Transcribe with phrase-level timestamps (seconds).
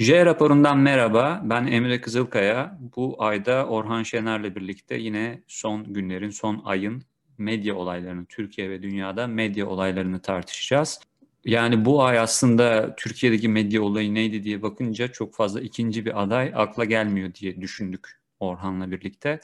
[0.00, 1.40] J raporundan merhaba.
[1.44, 2.78] Ben Emre Kızılkaya.
[2.96, 7.02] Bu ayda Orhan Şener'le birlikte yine son günlerin, son ayın
[7.38, 11.00] medya olaylarını, Türkiye ve dünyada medya olaylarını tartışacağız.
[11.44, 16.52] Yani bu ay aslında Türkiye'deki medya olayı neydi diye bakınca çok fazla ikinci bir aday
[16.54, 19.40] akla gelmiyor diye düşündük Orhan'la birlikte.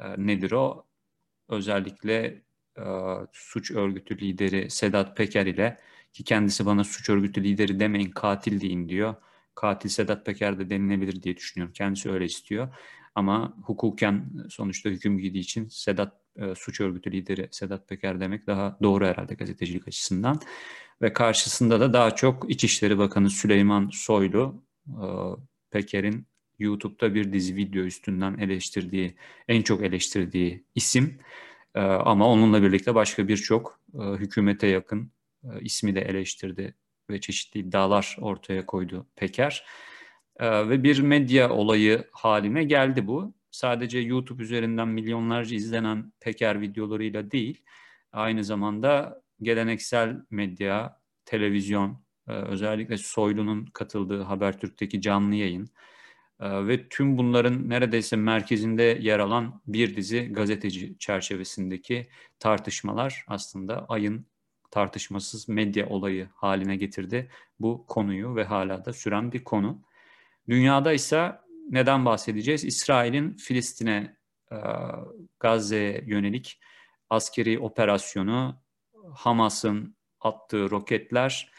[0.00, 0.86] E, nedir o?
[1.48, 2.42] Özellikle
[2.78, 2.84] e,
[3.32, 5.76] suç örgütü lideri Sedat Peker ile
[6.12, 9.14] ki kendisi bana suç örgütü lideri demeyin katil deyin diyor
[9.56, 11.72] katil Sedat Peker de denilebilir diye düşünüyorum.
[11.72, 12.68] Kendisi öyle istiyor.
[13.14, 18.78] Ama hukuken sonuçta hüküm giydiği için Sedat e, suç örgütü lideri Sedat Peker demek daha
[18.82, 20.40] doğru herhalde gazetecilik açısından.
[21.02, 25.06] Ve karşısında da daha çok İçişleri Bakanı Süleyman Soylu e,
[25.70, 26.26] Peker'in
[26.58, 29.16] YouTube'da bir dizi video üstünden eleştirdiği,
[29.48, 31.18] en çok eleştirdiği isim.
[31.74, 35.12] E, ama onunla birlikte başka birçok e, hükümete yakın
[35.44, 36.74] e, ismi de eleştirdi
[37.10, 39.64] ve çeşitli iddialar ortaya koydu Peker.
[40.40, 43.34] Ee, ve bir medya olayı haline geldi bu.
[43.50, 47.64] Sadece YouTube üzerinden milyonlarca izlenen Peker videolarıyla değil,
[48.12, 55.68] aynı zamanda geleneksel medya, televizyon, e, özellikle Soylu'nun katıldığı Habertürk'teki canlı yayın
[56.40, 64.26] e, ve tüm bunların neredeyse merkezinde yer alan bir dizi gazeteci çerçevesindeki tartışmalar aslında ayın
[64.76, 67.30] tartışmasız medya olayı haline getirdi
[67.60, 69.82] bu konuyu ve hala da süren bir konu.
[70.48, 71.32] Dünyada ise
[71.70, 72.64] neden bahsedeceğiz?
[72.64, 74.16] İsrail'in Filistin'e,
[74.52, 74.56] e,
[75.40, 76.60] Gazze'ye yönelik
[77.10, 78.62] askeri operasyonu,
[79.14, 81.52] Hamas'ın attığı roketler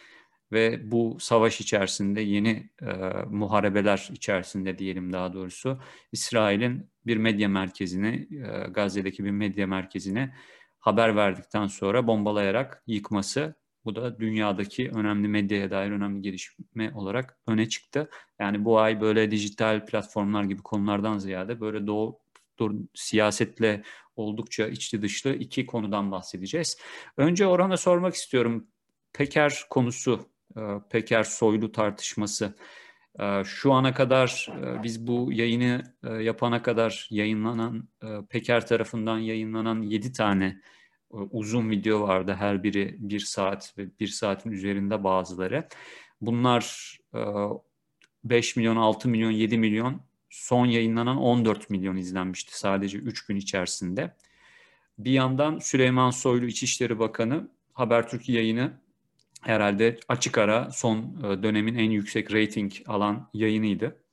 [0.52, 2.94] ve bu savaş içerisinde yeni e,
[3.30, 5.80] muharebeler içerisinde diyelim daha doğrusu
[6.12, 10.34] İsrail'in bir medya merkezini, e, Gazze'deki bir medya merkezine
[10.88, 17.70] haber verdikten sonra bombalayarak yıkması bu da dünyadaki önemli medyaya dair önemli gelişme olarak öne
[17.70, 18.10] çıktı.
[18.40, 22.20] Yani bu ay böyle dijital platformlar gibi konulardan ziyade böyle doğu,
[22.60, 23.84] doğu siyasetle
[24.16, 26.78] oldukça içli dışlı iki konudan bahsedeceğiz.
[27.18, 28.68] Önce Orhan'a sormak istiyorum.
[29.14, 32.56] Peker konusu, e, Peker soylu tartışması.
[33.20, 35.84] E, şu ana kadar e, biz bu yayını
[36.22, 37.90] yapana kadar yayınlanan
[38.30, 40.62] Peker tarafından yayınlanan 7 tane
[41.10, 42.36] uzun video vardı.
[42.40, 45.68] Her biri bir saat ve bir saatin üzerinde bazıları.
[46.22, 46.98] Bunlar
[48.24, 54.16] 5 milyon, 6 milyon, 7 milyon son yayınlanan 14 milyon izlenmişti sadece 3 gün içerisinde.
[55.00, 58.74] Bir yandan Süleyman Soylu İçişleri Bakanı Habertürk yayını
[59.42, 64.04] herhalde açık ara son dönemin en yüksek rating alan yayınıydı.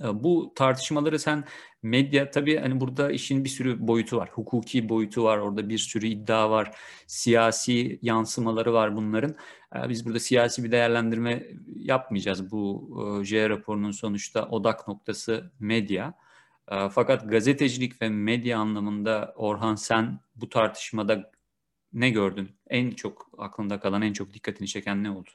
[0.00, 1.44] Ee, bu tartışmaları sen
[1.82, 4.30] medya tabii hani burada işin bir sürü boyutu var.
[4.32, 5.38] Hukuki boyutu var.
[5.38, 6.76] Orada bir sürü iddia var.
[7.06, 9.34] Siyasi yansımaları var bunların.
[9.76, 11.46] Ee, biz burada siyasi bir değerlendirme
[11.76, 12.50] yapmayacağız.
[12.50, 12.90] Bu
[13.20, 16.14] e, J raporunun sonuçta odak noktası medya.
[16.72, 21.30] Ee, fakat gazetecilik ve medya anlamında Orhan sen bu tartışmada
[21.92, 22.50] ne gördün?
[22.70, 25.30] En çok aklında kalan, en çok dikkatini çeken ne oldu?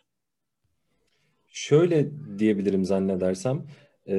[1.48, 2.08] Şöyle
[2.40, 3.64] diyebilirim zannedersem.
[4.10, 4.16] E,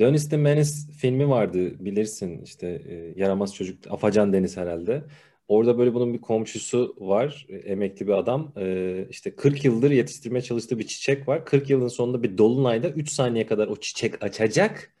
[0.00, 5.04] Dennis the Menace filmi vardı bilirsin işte e, yaramaz çocuk Afacan Deniz herhalde.
[5.48, 8.52] Orada böyle bunun bir komşusu var, e, emekli bir adam.
[8.56, 11.44] E, işte 40 yıldır yetiştirmeye çalıştığı bir çiçek var.
[11.44, 14.92] 40 yılın sonunda bir dolunayda 3 saniye kadar o çiçek açacak.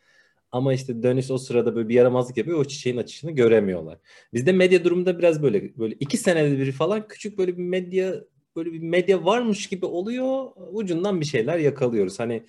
[0.52, 2.58] Ama işte Dönüş o sırada böyle bir yaramazlık yapıyor.
[2.58, 3.98] O çiçeğin açışını göremiyorlar.
[4.34, 8.14] Bizde medya durumunda biraz böyle böyle iki senede bir falan küçük böyle bir medya
[8.56, 10.46] böyle bir medya varmış gibi oluyor.
[10.72, 12.18] Ucundan bir şeyler yakalıyoruz.
[12.20, 12.42] Hani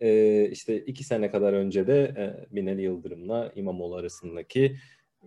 [0.00, 4.76] e, işte iki sene kadar önce de e, Binali Yıldırım'la İmamoğlu arasındaki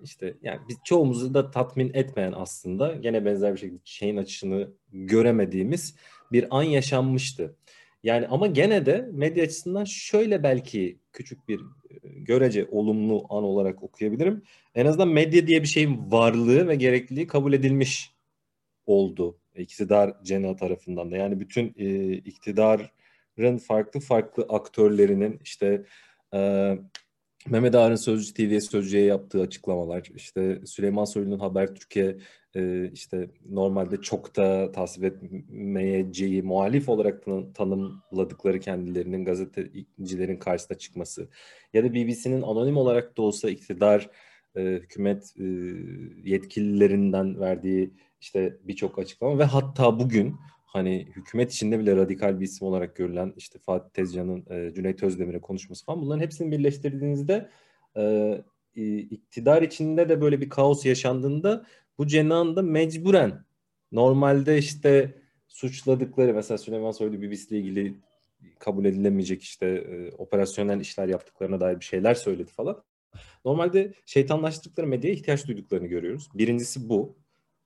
[0.04, 5.96] işte yani biz çoğumuzu da tatmin etmeyen aslında gene benzer bir şekilde şeyin açısını göremediğimiz
[6.32, 7.56] bir an yaşanmıştı.
[8.04, 11.64] Yani ama gene de medya açısından şöyle belki küçük bir e,
[12.04, 14.44] görece olumlu an olarak okuyabilirim.
[14.76, 18.12] En azından medya diye bir şeyin varlığı ve gerekliliği kabul edilmiş
[18.86, 21.18] oldu iktidar cenahı tarafından da.
[21.18, 22.92] Yani bütün e, iktidar
[23.58, 25.86] farklı farklı aktörlerinin işte
[26.34, 26.74] e,
[27.50, 32.18] Mehmet Ağar'ın Sözcü TV'ye Sözcü'ye yaptığı açıklamalar, işte Süleyman Soylu'nun Habertürk'e
[32.56, 41.30] e, işte normalde çok da tasvip etmeyeceği muhalif olarak tan- tanımladıkları kendilerinin gazetecilerin karşısına çıkması
[41.74, 44.10] ya da BBC'nin anonim olarak da olsa iktidar
[44.56, 45.44] e, hükümet e,
[46.24, 50.36] yetkililerinden verdiği işte birçok açıklama ve hatta bugün
[50.68, 55.42] hani hükümet içinde bile radikal bir isim olarak görülen işte Fatih Tezcan'ın e, Cüneyt Özdemir'e
[55.42, 57.50] konuşması falan bunların hepsini birleştirdiğinizde
[57.98, 58.44] e,
[59.00, 61.66] iktidar içinde de böyle bir kaos yaşandığında
[61.98, 63.46] bu cenahın da mecburen
[63.92, 67.96] normalde işte suçladıkları mesela Süleyman Soylu BBC ile ilgili
[68.60, 72.84] kabul edilemeyecek işte e, operasyonel işler yaptıklarına dair bir şeyler söyledi falan.
[73.46, 76.30] Normalde şeytanlaştırdıkları medyaya ihtiyaç duyduklarını görüyoruz.
[76.34, 77.18] Birincisi bu.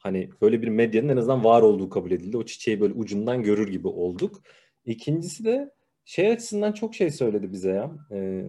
[0.01, 2.37] Hani böyle bir medyanın en azından var olduğu kabul edildi.
[2.37, 4.41] O çiçeği böyle ucundan görür gibi olduk.
[4.85, 5.71] İkincisi de
[6.05, 7.91] şey açısından çok şey söyledi bize ya.
[8.11, 8.45] Ee,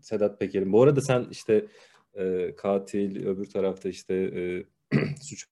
[0.00, 0.72] Sedat Peker'in.
[0.72, 1.66] Bu arada sen işte
[2.14, 4.64] e, katil, öbür tarafta işte e,
[5.22, 5.46] suç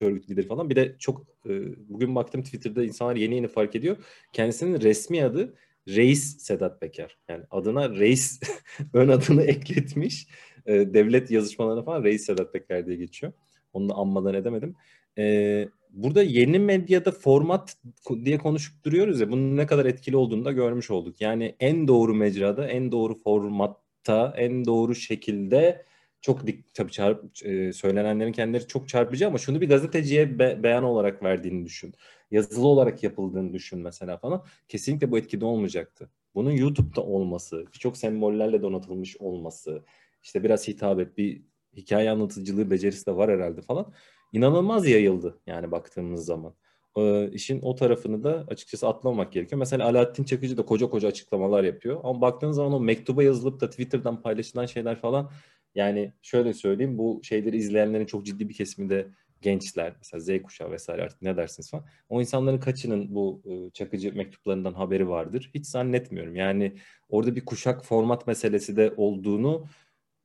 [0.00, 0.70] örgüt lideri falan.
[0.70, 1.50] Bir de çok e,
[1.88, 3.96] bugün baktım Twitter'da insanlar yeni yeni fark ediyor.
[4.32, 5.54] Kendisinin resmi adı
[5.88, 7.18] Reis Sedat Peker.
[7.28, 8.40] Yani adına Reis
[8.94, 10.26] ön adını ekletmiş.
[10.66, 13.32] E, devlet yazışmalarına falan Reis Sedat Peker diye geçiyor.
[13.72, 14.74] Onu da anmadan edemedim.
[15.18, 17.76] E, burada yeni medyada format
[18.24, 21.20] diye konuşup duruyoruz ya bunun ne kadar etkili olduğunu da görmüş olduk.
[21.20, 25.84] Yani en doğru mecrada, en doğru formatta, en doğru şekilde
[26.20, 30.84] çok dik tabii çarp, e, söylenenlerin kendileri çok çarpıcı ama şunu bir gazeteciye be, beyan
[30.84, 31.94] olarak verdiğini düşün.
[32.30, 34.44] Yazılı olarak yapıldığını düşün mesela falan.
[34.68, 36.10] Kesinlikle bu etkide olmayacaktı.
[36.34, 39.84] Bunun YouTube'da olması, birçok sembollerle donatılmış olması,
[40.22, 41.42] işte biraz hitabet, bir
[41.76, 43.92] hikaye anlatıcılığı becerisi de var herhalde falan.
[44.32, 46.54] İnanılmaz yayıldı yani baktığımız zaman.
[46.96, 49.58] Ee, işin o tarafını da açıkçası atlamamak gerekiyor.
[49.58, 52.00] Mesela Alaaddin Çakıcı da koca koca açıklamalar yapıyor.
[52.04, 55.30] Ama baktığınız zaman o mektuba yazılıp da Twitter'dan paylaşılan şeyler falan
[55.74, 59.08] yani şöyle söyleyeyim bu şeyleri izleyenlerin çok ciddi bir kesimi de
[59.40, 61.84] gençler mesela Z kuşağı vesaire artık ne dersiniz falan.
[62.08, 65.50] O insanların kaçının bu e, çakıcı mektuplarından haberi vardır?
[65.54, 66.36] Hiç zannetmiyorum.
[66.36, 66.76] Yani
[67.08, 69.66] orada bir kuşak format meselesi de olduğunu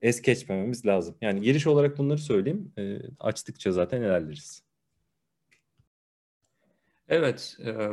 [0.01, 1.15] es geçmememiz lazım.
[1.21, 2.71] Yani giriş olarak bunları söyleyeyim.
[2.77, 4.63] E, açtıkça zaten ilerleriz.
[7.09, 7.57] Evet.
[7.65, 7.89] E,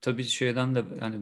[0.00, 1.16] tabii şeyden de yani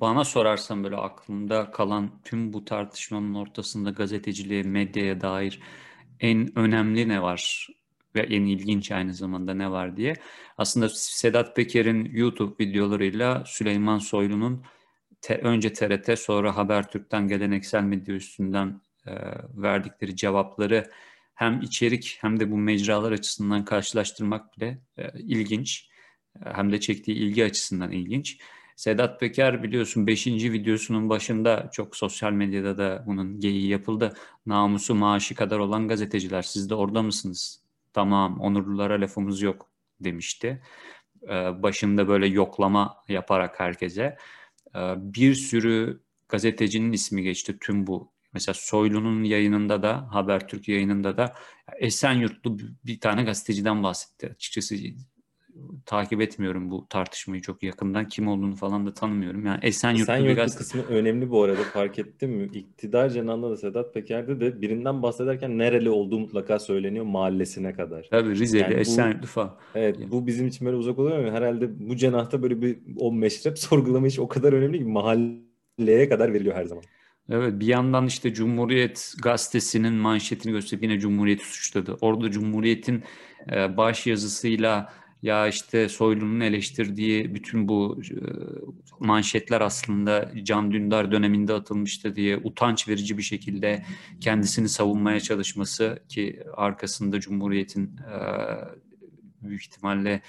[0.00, 5.60] bana sorarsan böyle aklımda kalan tüm bu tartışmanın ortasında gazeteciliğe, medyaya dair
[6.20, 7.68] en önemli ne var
[8.14, 10.14] ve en ilginç aynı zamanda ne var diye.
[10.58, 14.64] Aslında Sedat Peker'in YouTube videolarıyla Süleyman Soylu'nun
[15.20, 18.80] te, önce TRT sonra Habertürk'ten geleneksel medya üstünden
[19.54, 20.90] verdikleri cevapları
[21.34, 25.88] hem içerik hem de bu mecralar açısından karşılaştırmak bile e, ilginç.
[26.46, 28.38] E, hem de çektiği ilgi açısından ilginç.
[28.76, 30.26] Sedat Peker biliyorsun 5.
[30.26, 34.14] videosunun başında çok sosyal medyada da bunun geyiği yapıldı.
[34.46, 37.62] Namusu maaşı kadar olan gazeteciler siz de orada mısınız?
[37.92, 39.70] Tamam onurlulara lafımız yok
[40.00, 40.62] demişti.
[41.62, 44.16] Başında böyle yoklama yaparak herkese.
[44.96, 48.13] Bir sürü gazetecinin ismi geçti tüm bu.
[48.34, 51.34] Mesela Soylu'nun yayınında da Habertürk yayınında da
[51.78, 54.30] Esenyurtlu bir tane gazeteciden bahsetti.
[54.34, 54.74] Açıkçası
[55.86, 58.08] takip etmiyorum bu tartışmayı çok yakından.
[58.08, 59.46] Kim olduğunu falan da tanımıyorum.
[59.46, 60.58] Yani Esenyurtlu, Esenyurtlu bir gazete...
[60.58, 62.50] kısmı önemli bu arada fark ettin mi?
[62.54, 68.06] İktidar cenahında da Sedat Peker'de de birinden bahsederken nereli olduğu mutlaka söyleniyor mahallesine kadar.
[68.10, 69.56] Tabii Rizeli, yani Esenyurtlu falan.
[69.74, 70.10] Evet yani.
[70.10, 74.06] bu bizim için böyle uzak oluyor ama herhalde bu cenahta böyle bir o meşrep sorgulama
[74.06, 76.84] iş o kadar önemli ki mahalleye kadar veriliyor her zaman.
[77.30, 81.96] Evet bir yandan işte Cumhuriyet gazetesinin manşetini gösterip yine Cumhuriyet'i suçladı.
[82.00, 83.04] Orada Cumhuriyet'in
[83.52, 84.92] e, baş yazısıyla
[85.22, 88.16] ya işte Soylu'nun eleştirdiği bütün bu e,
[88.98, 93.84] manşetler aslında Can Dündar döneminde atılmıştı diye utanç verici bir şekilde
[94.20, 98.18] kendisini savunmaya çalışması ki arkasında Cumhuriyet'in e,
[99.42, 100.22] büyük ihtimalle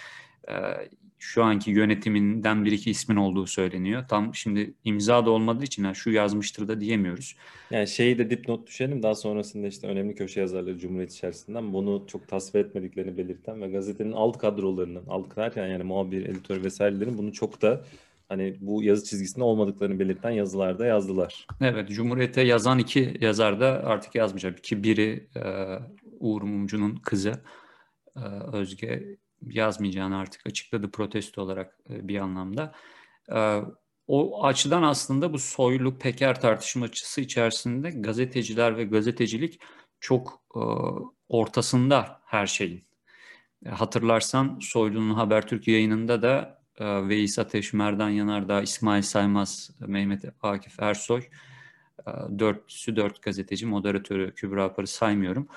[1.25, 4.03] şu anki yönetiminden bir iki ismin olduğu söyleniyor.
[4.10, 7.36] Tam şimdi imza da olmadığı için ha, şu yazmıştır da diyemiyoruz.
[7.72, 12.27] Yani şeyi de dipnot düşelim daha sonrasında işte önemli köşe yazarları Cumhuriyet içerisinden bunu çok
[12.27, 17.62] tasvip etmediklerini belirten ve gazetenin alt kadrolarının, alt derken yani muhabir, editör vesairelerin bunu çok
[17.62, 17.86] da
[18.29, 21.48] hani bu yazı çizgisinde olmadıklarını belirten yazılarda yazdılar.
[21.62, 24.63] Evet, Cumhuriyet'e yazan iki yazar da artık yazmayacak.
[24.63, 25.41] Ki biri e,
[26.20, 27.41] Uğur Mumcu'nun kızı
[28.15, 29.17] e, Özge
[29.49, 32.73] yazmayacağını artık açıkladı protesto olarak e, bir anlamda.
[33.31, 33.61] E,
[34.07, 39.59] o açıdan aslında bu soylu peker tartışmacısı içerisinde gazeteciler ve gazetecilik
[39.99, 40.59] çok e,
[41.29, 42.85] ortasında her şeyin.
[43.69, 51.21] Hatırlarsan Soylu'nun Habertürk yayınında da Veys Ateş, Merdan Yanardağ, İsmail Saymaz, Mehmet Akif Ersoy,
[52.39, 55.47] dörtüsü dört gazeteci, moderatörü Kübra Apar'ı saymıyorum.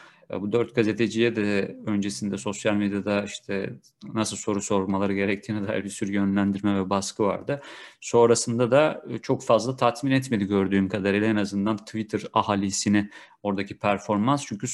[0.40, 3.70] Bu dört gazeteciye de öncesinde sosyal medyada işte
[4.14, 7.60] nasıl soru sormaları gerektiğine dair bir sürü yönlendirme ve baskı vardı.
[8.00, 13.10] Sonrasında da çok fazla tatmin etmedi gördüğüm kadarıyla en azından Twitter ahalisini
[13.42, 14.66] oradaki performans çünkü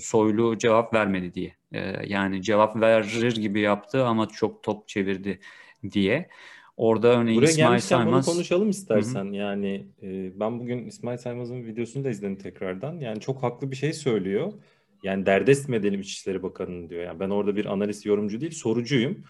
[0.00, 1.56] soylu cevap vermedi diye.
[2.06, 5.40] Yani cevap verir gibi yaptı ama çok top çevirdi
[5.90, 6.28] diye.
[6.76, 8.26] Orada örneğin Buraya İsmail Saymaz...
[8.26, 9.24] bunu konuşalım istersen.
[9.24, 9.34] Hı-hı.
[9.34, 13.00] Yani e, ben bugün İsmail Saymaz'ın videosunu da izledim tekrardan.
[13.00, 14.52] Yani çok haklı bir şey söylüyor.
[15.02, 17.02] Yani derdest mi edelim İçişleri Bakanı'nı diyor.
[17.02, 19.24] Yani ben orada bir analist yorumcu değil sorucuyum.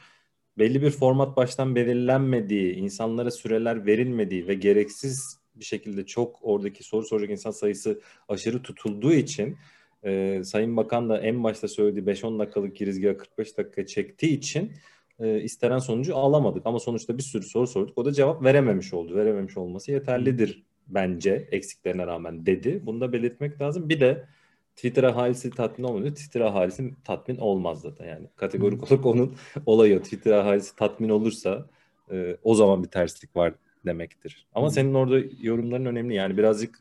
[0.58, 7.06] belli bir format baştan belirlenmediği, insanlara süreler verilmediği ve gereksiz bir şekilde çok oradaki soru
[7.06, 9.56] soracak insan sayısı aşırı tutulduğu için
[10.04, 14.72] e, Sayın Bakan da en başta söylediği 5-10 dakikalık girizgahı 45 dakika çektiği için
[15.20, 16.66] e, istenen sonucu alamadık.
[16.66, 17.98] Ama sonuçta bir sürü soru sorduk.
[17.98, 19.14] O da cevap verememiş oldu.
[19.14, 22.80] Verememiş olması yeterlidir bence eksiklerine rağmen dedi.
[22.86, 23.88] Bunu da belirtmek lazım.
[23.88, 24.28] Bir de
[24.78, 26.14] Twitter ahalisi tatmin olmuyor.
[26.14, 28.26] Twitter ahalisi tatmin olmaz zaten yani.
[28.36, 30.02] Kategorik olarak onun olayı.
[30.02, 31.66] Twitter ahalisi tatmin olursa
[32.12, 33.54] e, o zaman bir terslik var
[33.86, 34.46] demektir.
[34.54, 36.14] Ama senin orada yorumların önemli.
[36.14, 36.78] Yani birazcık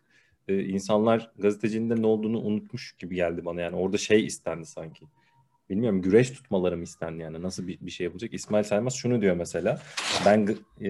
[0.48, 3.62] e, insanlar gazetecinin de ne olduğunu unutmuş gibi geldi bana.
[3.62, 5.06] Yani orada şey istendi sanki.
[5.70, 8.34] Bilmiyorum güreş tutmaları mı istendi yani nasıl bir, bir şey yapılacak.
[8.34, 9.82] İsmail Saymaz şunu diyor mesela.
[10.26, 10.90] Ben e,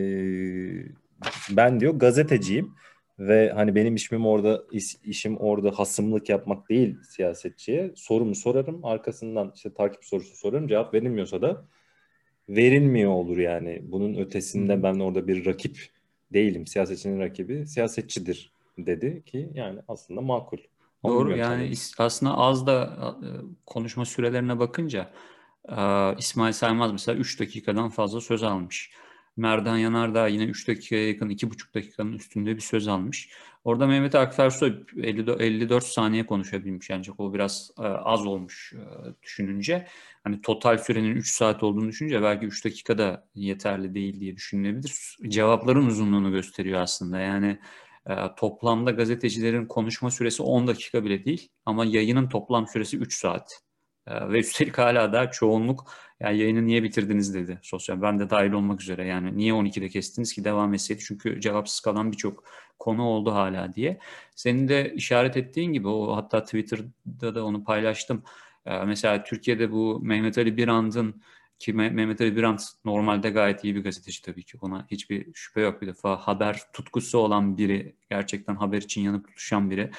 [1.49, 2.73] ben diyor gazeteciyim
[3.19, 7.91] ve hani benim işim orada iş, işim orada hasımlık yapmak değil siyasetçiye.
[7.95, 11.65] Sorumu sorarım arkasından işte takip sorusu sorarım cevap verilmiyorsa da
[12.49, 13.81] verilmiyor olur yani.
[13.83, 15.89] Bunun ötesinde ben orada bir rakip
[16.33, 16.67] değilim.
[16.67, 20.57] Siyasetçinin rakibi siyasetçidir dedi ki yani aslında makul.
[21.05, 23.27] Doğru yani aslında az da e,
[23.65, 25.11] konuşma sürelerine bakınca
[25.69, 25.75] e,
[26.17, 28.91] İsmail Saymaz mesela 3 dakikadan fazla söz almış.
[29.37, 33.29] Merdan Yanardağ yine 3 dakikaya yakın 2,5 dakikanın üstünde bir söz almış.
[33.63, 38.81] Orada Mehmet Akfersoy 54, 54 saniye konuşabilmiş ancak o biraz e, az olmuş e,
[39.23, 39.87] düşününce.
[40.23, 45.17] Hani total sürenin 3 saat olduğunu düşününce belki 3 dakika da yeterli değil diye düşünülebilir.
[45.27, 47.19] Cevapların uzunluğunu gösteriyor aslında.
[47.19, 47.59] Yani
[48.09, 53.66] e, toplamda gazetecilerin konuşma süresi 10 dakika bile değil ama yayının toplam süresi 3 saat.
[54.07, 58.01] E, ve üstelik hala da çoğunluk yani yayını niye bitirdiniz dedi sosyal.
[58.01, 61.01] Ben de dahil olmak üzere yani niye 12'de kestiniz ki devam etseydi.
[61.07, 62.43] Çünkü cevapsız kalan birçok
[62.79, 63.99] konu oldu hala diye.
[64.35, 68.23] Senin de işaret ettiğin gibi o hatta Twitter'da da onu paylaştım.
[68.65, 71.21] Ee, mesela Türkiye'de bu Mehmet Ali Birand'ın
[71.59, 74.57] ki Mehmet Ali Birand normalde gayet iyi bir gazeteci tabii ki.
[74.61, 76.15] Ona hiçbir şüphe yok bir defa.
[76.15, 79.91] Haber tutkusu olan biri, gerçekten haber için yanıp tutuşan biri.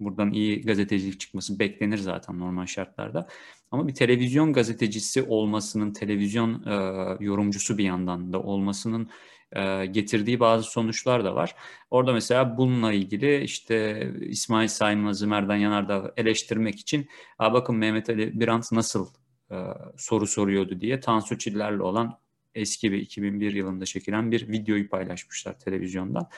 [0.00, 3.28] Buradan iyi gazetecilik çıkması beklenir zaten normal şartlarda.
[3.70, 9.10] Ama bir televizyon gazetecisi olmasının, televizyon e, yorumcusu bir yandan da olmasının
[9.52, 11.54] e, getirdiği bazı sonuçlar da var.
[11.90, 17.08] Orada mesela bununla ilgili işte İsmail Saymaz'ı Merdan Yanardağ eleştirmek için
[17.38, 19.08] bakın Mehmet Ali Birant nasıl
[19.50, 19.56] e,
[19.96, 22.18] soru soruyordu diye Tansu Çiller'le olan
[22.54, 26.28] eski bir 2001 yılında çekilen bir videoyu paylaşmışlar televizyondan.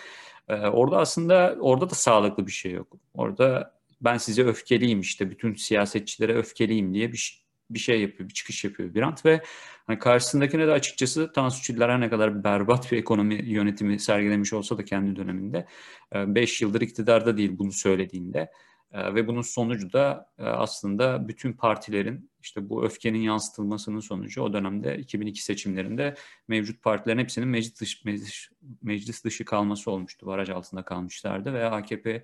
[0.49, 2.93] Ee, orada aslında orada da sağlıklı bir şey yok.
[3.15, 8.65] Orada ben size öfkeliyim işte bütün siyasetçilere öfkeliyim diye bir bir şey yapıyor, bir çıkış
[8.65, 9.43] yapıyor Birant ve
[9.87, 14.85] hani karşısındakine de açıkçası Tansu Çiller'e ne kadar berbat bir ekonomi yönetimi sergilemiş olsa da
[14.85, 15.67] kendi döneminde
[16.15, 18.51] 5 yıldır iktidarda değil bunu söylediğinde
[18.95, 25.45] ve bunun sonucu da aslında bütün partilerin işte bu öfkenin yansıtılmasının sonucu o dönemde 2002
[25.45, 26.15] seçimlerinde
[26.49, 28.49] mevcut partilerin hepsinin meclis dışı, meclis,
[28.83, 30.27] meclis dışı kalması olmuştu.
[30.27, 32.23] Baraj altında kalmışlardı ve AKP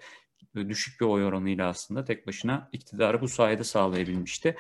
[0.55, 4.57] düşük bir oy oranıyla aslında tek başına iktidarı bu sayede sağlayabilmişti.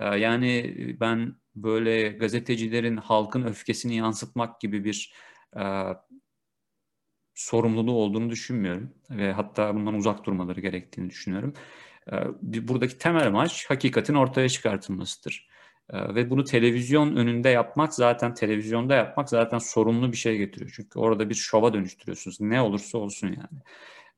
[0.00, 5.12] E, yani ben böyle gazetecilerin halkın öfkesini yansıtmak gibi bir
[7.34, 11.54] sorumluluğu olduğunu düşünmüyorum ve hatta bundan uzak durmaları gerektiğini düşünüyorum.
[12.42, 15.48] Buradaki temel amaç hakikatin ortaya çıkartılmasıdır.
[15.92, 20.72] Ve bunu televizyon önünde yapmak zaten televizyonda yapmak zaten sorumlu bir şey getiriyor.
[20.76, 22.40] Çünkü orada bir şova dönüştürüyorsunuz.
[22.40, 23.62] Ne olursa olsun yani.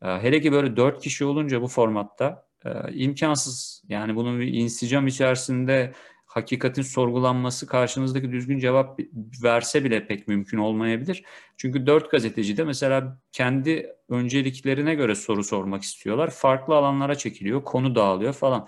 [0.03, 3.83] Ee, hele ki böyle dört kişi olunca bu formatta e, imkansız.
[3.89, 5.93] Yani bunun bir insicam içerisinde
[6.27, 9.01] hakikatin sorgulanması karşınızdaki düzgün cevap
[9.43, 11.25] verse bile pek mümkün olmayabilir.
[11.57, 16.31] Çünkü dört gazeteci de mesela kendi önceliklerine göre soru sormak istiyorlar.
[16.31, 18.67] Farklı alanlara çekiliyor, konu dağılıyor falan.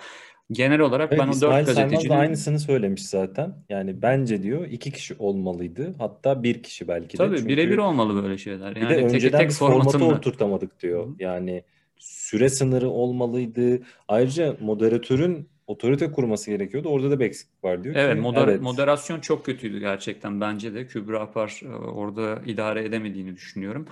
[0.52, 2.14] Genel olarak evet, ben o dört gazetecinin...
[2.14, 3.54] aynısını söylemiş zaten.
[3.68, 5.94] Yani bence diyor iki kişi olmalıydı.
[5.98, 7.16] Hatta bir kişi belki de.
[7.16, 8.76] Tabii Çünkü birebir olmalı böyle şeyler.
[8.76, 11.06] Yani bir de önceden tek, tek formatı oturtamadık diyor.
[11.06, 11.10] Hı.
[11.18, 11.62] Yani
[11.98, 13.80] süre sınırı olmalıydı.
[14.08, 16.88] Ayrıca moderatörün otorite kurması gerekiyordu.
[16.88, 17.94] Orada da bir eksiklik var diyor.
[17.98, 18.60] Evet, ki, moder evet.
[18.60, 20.86] moderasyon çok kötüydü gerçekten bence de.
[20.86, 23.86] Kübra Apar e, orada idare edemediğini düşünüyorum.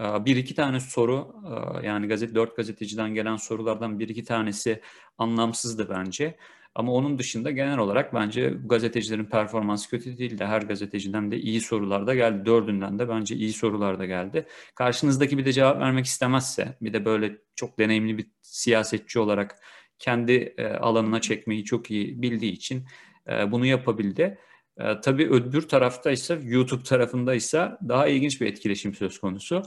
[0.00, 1.34] E, bir iki tane soru
[1.82, 4.80] e, yani gazete dört gazeteciden gelen sorulardan bir iki tanesi
[5.18, 6.36] anlamsızdı bence.
[6.74, 10.44] Ama onun dışında genel olarak bence gazetecilerin performansı kötü değildi.
[10.44, 12.46] Her gazeteciden de iyi sorular da geldi.
[12.46, 14.46] Dördünden de bence iyi sorular da geldi.
[14.74, 19.58] Karşınızdaki bir de cevap vermek istemezse, bir de böyle çok deneyimli bir siyasetçi olarak
[19.98, 22.86] kendi e, alanına çekmeyi çok iyi bildiği için
[23.28, 24.38] e, bunu yapabildi.
[24.78, 29.62] E, tabii öbür tarafta ise YouTube tarafında ise daha ilginç bir etkileşim söz konusu.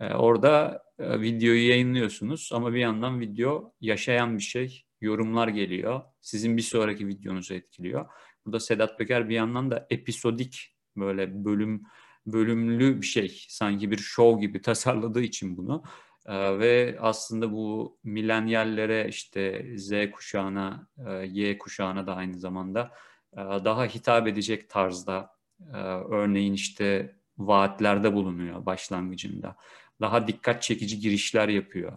[0.00, 4.84] E, orada e, videoyu yayınlıyorsunuz ama bir yandan video yaşayan bir şey.
[5.00, 6.00] Yorumlar geliyor.
[6.20, 8.06] Sizin bir sonraki videonuzu etkiliyor.
[8.46, 11.82] Burada Sedat Peker bir yandan da episodik böyle bölüm
[12.26, 15.82] bölümlü bir şey sanki bir show gibi tasarladığı için bunu
[16.26, 22.90] ee, ve aslında bu milenyallere işte Z kuşağına, e, Y kuşağına da aynı zamanda
[23.36, 25.34] daha hitap edecek tarzda
[25.74, 25.76] e,
[26.10, 29.56] örneğin işte vaatlerde bulunuyor başlangıcında.
[30.00, 31.92] Daha dikkat çekici girişler yapıyor.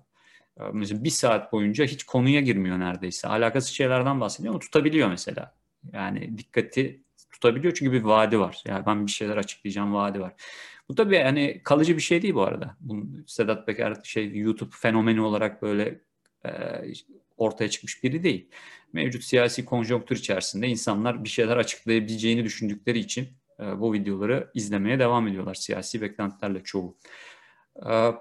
[0.60, 3.28] E, mesela bir saat boyunca hiç konuya girmiyor neredeyse.
[3.28, 5.56] Alakasız şeylerden bahsediyor ama tutabiliyor mesela.
[5.94, 8.64] Yani dikkati tutabiliyor çünkü bir vaadi var.
[8.68, 10.34] Yani ben bir şeyler açıklayacağım vaadi var.
[10.90, 12.76] Bu tabii hani kalıcı bir şey değil bu arada.
[12.80, 16.02] Bunu Sedat Peker şey YouTube fenomeni olarak böyle
[16.46, 16.52] e,
[17.44, 18.50] ortaya çıkmış biri değil.
[18.94, 23.28] Mevcut siyasi konjonktür içerisinde insanlar bir şeyler açıklayabileceğini düşündükleri için
[23.60, 26.98] e, bu videoları izlemeye devam ediyorlar siyasi beklentilerle çoğu.
[27.90, 28.12] E,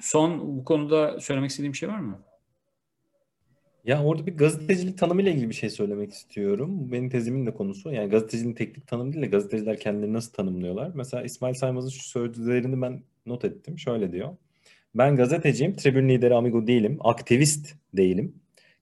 [0.00, 2.20] son bu konuda söylemek istediğim şey var mı?
[3.84, 6.92] Ya orada bir gazetecilik tanımıyla ilgili bir şey söylemek istiyorum.
[6.92, 7.92] Benim tezimin de konusu.
[7.92, 10.90] Yani gazeteciliğin teknik tanımı değil de gazeteciler kendilerini nasıl tanımlıyorlar?
[10.94, 13.78] Mesela İsmail Saymaz'ın şu sözlerini ben not ettim.
[13.78, 14.36] Şöyle diyor.
[14.94, 18.34] Ben gazeteciyim, tribün lideri amigo değilim, aktivist değilim.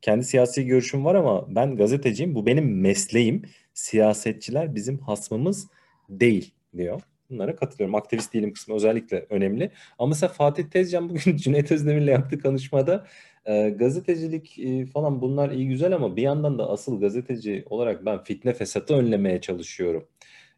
[0.03, 2.35] Kendi siyasi görüşüm var ama ben gazeteciyim.
[2.35, 3.43] Bu benim mesleğim.
[3.75, 5.69] Siyasetçiler bizim hasmımız
[6.09, 7.01] değil diyor.
[7.31, 7.95] Bunlara katılıyorum.
[7.95, 9.71] Aktivist değilim kısmı özellikle önemli.
[9.99, 13.07] Ama mesela Fatih Tezcan bugün Cüneyt Özdemir'le yaptığı konuşmada
[13.47, 18.25] e, gazetecilik e, falan bunlar iyi güzel ama bir yandan da asıl gazeteci olarak ben
[18.25, 20.09] fitne fesatı önlemeye çalışıyorum.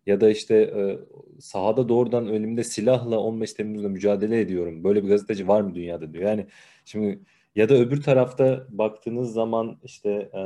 [0.06, 0.99] Ya da işte e,
[1.40, 4.84] sahada doğrudan elimde silahla 15 Temmuz'da mücadele ediyorum.
[4.84, 6.25] Böyle bir gazeteci var mı dünyada diyor.
[6.25, 6.46] Yani
[6.84, 7.20] şimdi
[7.54, 10.40] ya da öbür tarafta baktığınız zaman işte e,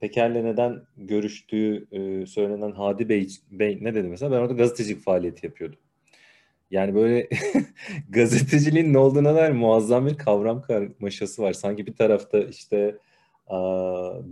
[0.00, 4.32] Peker'le neden görüştüğü e, söylenen Hadi Bey, Bey ne dedi mesela?
[4.32, 5.78] Ben orada gazetecilik faaliyeti yapıyordum.
[6.70, 7.28] Yani böyle
[8.10, 11.52] gazeteciliğin ne olduğuna dair muazzam bir kavram karmaşası var.
[11.52, 12.98] Sanki bir tarafta işte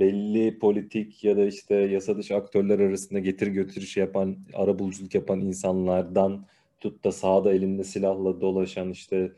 [0.00, 5.40] belli politik ya da işte yasa dışı aktörler arasında getir götürüş yapan, ara buluculuk yapan
[5.40, 6.46] insanlardan
[6.80, 9.32] tut da sağda elinde silahla dolaşan işte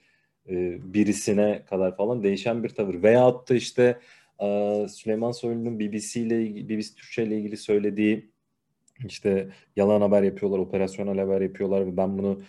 [0.48, 3.02] e, birisine kadar falan değişen bir tavır.
[3.02, 3.98] Veyahut da işte
[4.38, 8.32] a, Süleyman Soylu'nun BBC ile BBC Türkçe ile ilgili söylediği
[9.06, 12.42] işte yalan haber yapıyorlar, operasyonel haber yapıyorlar ve ben bunu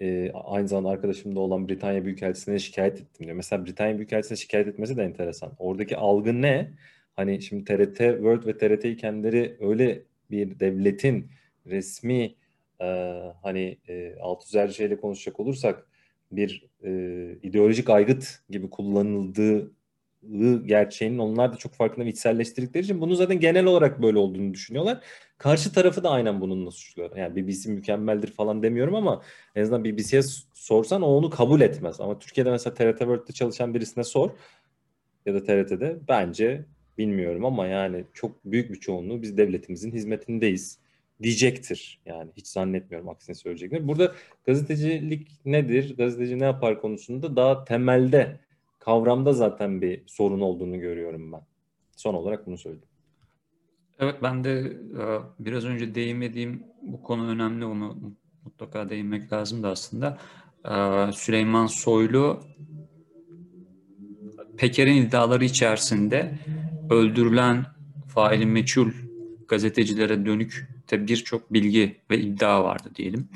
[0.00, 3.36] e, aynı zamanda arkadaşımda olan Britanya Büyükelçisi'ne şikayet ettim diyor.
[3.36, 5.52] Mesela Britanya Büyükelçisi'ne şikayet etmesi de enteresan.
[5.58, 6.70] Oradaki algı ne?
[7.16, 11.30] Hani şimdi TRT World ve TRT'yi kendileri öyle bir devletin
[11.66, 12.34] resmi
[12.80, 12.86] e,
[13.42, 15.86] hani e, alt üzerceyle konuşacak olursak
[16.32, 16.90] bir e,
[17.42, 19.72] ideolojik aygıt gibi kullanıldığı
[20.66, 25.00] gerçeğinin onlar da çok farkında ve içselleştirdikleri için bunu zaten genel olarak böyle olduğunu düşünüyorlar.
[25.38, 27.16] Karşı tarafı da aynen bununla suçluyor.
[27.16, 29.22] Yani BBC mükemmeldir falan demiyorum ama
[29.54, 30.22] en azından BBC'ye
[30.54, 32.00] sorsan o onu kabul etmez.
[32.00, 34.30] Ama Türkiye'de mesela TRT World'de çalışan birisine sor
[35.26, 36.64] ya da TRT'de bence
[36.98, 40.78] bilmiyorum ama yani çok büyük bir çoğunluğu biz devletimizin hizmetindeyiz
[41.22, 42.00] diyecektir.
[42.06, 43.88] Yani hiç zannetmiyorum aksine söyleyecekler.
[43.88, 44.12] Burada
[44.46, 48.40] gazetecilik nedir, gazeteci ne yapar konusunda daha temelde
[48.90, 51.40] kavramda zaten bir sorun olduğunu görüyorum ben.
[51.96, 52.88] Son olarak bunu söyledim.
[53.98, 54.50] Evet ben de
[55.00, 55.02] e,
[55.38, 60.18] biraz önce değinmediğim bu konu önemli onu mutlaka değinmek lazım da aslında.
[60.64, 60.72] E,
[61.12, 62.40] Süleyman Soylu
[64.56, 66.38] Peker'in iddiaları içerisinde
[66.90, 67.66] öldürülen
[68.08, 68.90] faili meçhul
[69.48, 73.28] gazetecilere dönük de birçok bilgi ve iddia vardı diyelim.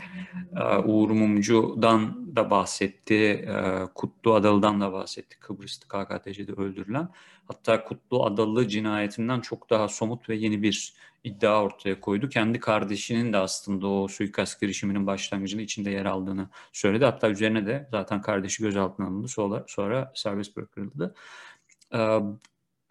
[0.57, 3.49] Ee, Uğur Mumcu'dan da bahsetti,
[3.95, 5.39] Kutlu Adalı'dan da bahsetti.
[5.41, 7.09] Kıbrıs'ta KKTC'de öldürülen.
[7.49, 10.95] Hatta Kutlu Adalı cinayetinden çok daha somut ve yeni bir
[11.25, 12.29] iddia ortaya koydu.
[12.29, 17.05] Kendi kardeşinin de aslında o suikast girişiminin başlangıcında içinde yer aldığını söyledi.
[17.05, 19.29] Hatta üzerine de zaten kardeşi gözaltına alındı.
[19.29, 21.15] Sonra, sonra serbest bırakıldı.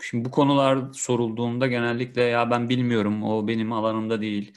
[0.02, 4.54] Şimdi bu konular sorulduğunda genellikle ya ben bilmiyorum o benim alanımda değil.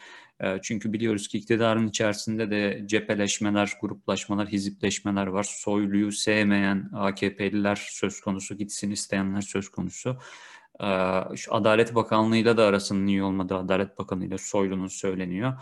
[0.63, 5.47] Çünkü biliyoruz ki iktidarın içerisinde de cepheleşmeler, gruplaşmalar, hizipleşmeler var.
[5.51, 10.17] Soyluyu sevmeyen AKP'liler söz konusu, gitsin isteyenler söz konusu.
[11.35, 15.53] Şu Adalet Bakanlığı'yla da arasının iyi olmadığı Adalet Bakanı'yla Soylu'nun söyleniyor.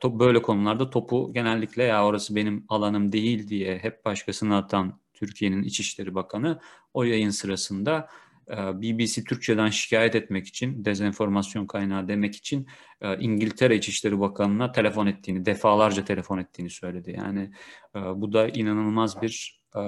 [0.00, 5.62] Top, böyle konularda topu genellikle ya orası benim alanım değil diye hep başkasına atan Türkiye'nin
[5.62, 6.60] İçişleri Bakanı
[6.94, 8.08] o yayın sırasında
[8.48, 12.66] BBC Türkçe'den şikayet etmek için, dezenformasyon kaynağı demek için
[13.00, 17.14] e, İngiltere İçişleri Bakanı'na telefon ettiğini, defalarca telefon ettiğini söyledi.
[17.16, 17.50] Yani
[17.96, 19.82] e, bu da inanılmaz bir e,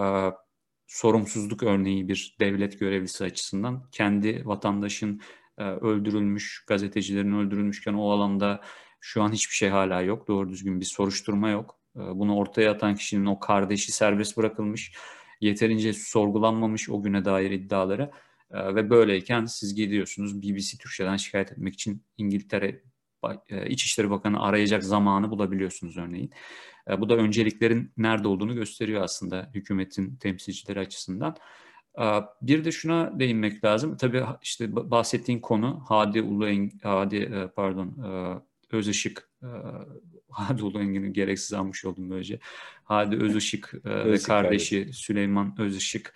[0.86, 3.88] sorumsuzluk örneği bir devlet görevlisi açısından.
[3.92, 5.20] Kendi vatandaşın
[5.58, 8.60] öldürülmüş, gazetecilerin öldürülmüşken o alanda
[9.00, 10.28] şu an hiçbir şey hala yok.
[10.28, 11.78] Doğru düzgün bir soruşturma yok.
[11.94, 14.92] Bunu ortaya atan kişinin o kardeşi serbest bırakılmış.
[15.40, 18.10] Yeterince sorgulanmamış o güne dair iddiaları.
[18.50, 22.82] Ee, ve böyleyken siz gidiyorsunuz BBC Türkçe'den şikayet etmek için İngiltere
[23.48, 26.30] e, İçişleri Bakanı arayacak zamanı bulabiliyorsunuz örneğin.
[26.90, 31.36] E, bu da önceliklerin nerede olduğunu gösteriyor aslında hükümetin temsilcileri açısından.
[31.98, 32.04] E,
[32.42, 33.96] bir de şuna değinmek lazım.
[33.96, 37.98] Tabii işte bahsettiğin konu Hadi Ulu Hadi pardon
[38.70, 39.30] Özışık
[40.30, 42.38] Hadi Ulu Engin'i gereksiz almış oldum böylece.
[42.84, 44.96] Hadi Özışık ve kardeşi kardeş.
[44.96, 46.14] Süleyman Özışık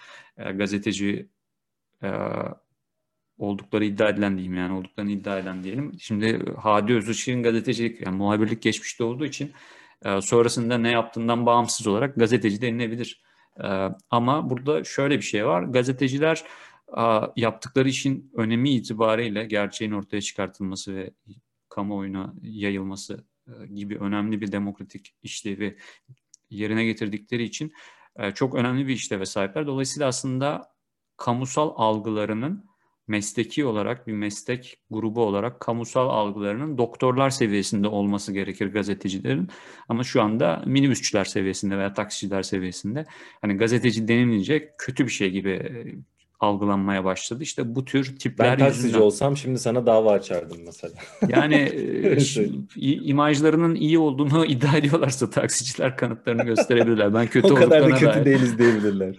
[0.55, 1.29] gazeteci
[3.39, 5.93] oldukları iddia edilen diyeyim yani olduklarını iddia eden diyelim.
[6.01, 9.53] Şimdi Hadi Özışık'ın gazetecilik yani muhabirlik geçmişte olduğu için
[10.05, 13.23] e, sonrasında ne yaptığından bağımsız olarak gazeteci denilebilir.
[13.65, 15.63] E, ama burada şöyle bir şey var.
[15.63, 16.45] Gazeteciler
[16.99, 17.03] e,
[17.37, 21.11] yaptıkları işin önemi itibariyle gerçeğin ortaya çıkartılması ve
[21.69, 25.79] kamuoyuna yayılması e, gibi önemli bir demokratik işlevi
[26.51, 27.73] yerine getirdikleri için
[28.17, 29.67] e, çok önemli bir işleve sahipler.
[29.67, 30.78] Dolayısıyla aslında
[31.19, 32.69] kamusal algılarının
[33.09, 39.49] mesleki olarak bir meslek grubu olarak kamusal algılarının doktorlar seviyesinde olması gerekir gazetecilerin.
[39.89, 43.07] Ama şu anda minibüsçüler seviyesinde veya taksiciler seviyesinde
[43.41, 45.95] hani gazeteci denilince kötü bir şey gibi e,
[46.41, 47.43] algılanmaya başladı.
[47.43, 49.05] İşte bu tür tipler Ben taksici yüzünden...
[49.05, 50.95] olsam şimdi sana dava açardım mesela.
[51.29, 52.19] Yani e,
[52.77, 57.15] imajlarının iyi olduğunu iddia ediyorlarsa taksiciler kanıtlarını gösterebilirler.
[57.15, 58.25] Ben kötü o kadar da kötü dair...
[58.25, 59.15] değiliz diyebilirler.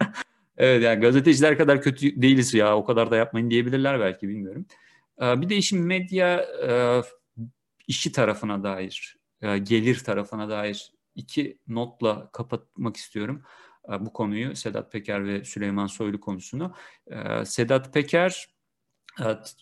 [0.60, 4.66] Evet yani gazeteciler kadar kötü değiliz ya o kadar da yapmayın diyebilirler belki bilmiyorum.
[5.22, 7.02] Ee, bir de işin medya e,
[7.88, 13.42] işi tarafına dair, e, gelir tarafına dair iki notla kapatmak istiyorum
[13.92, 16.74] e, bu konuyu Sedat Peker ve Süleyman Soylu konusunu.
[17.44, 18.48] Sedat Peker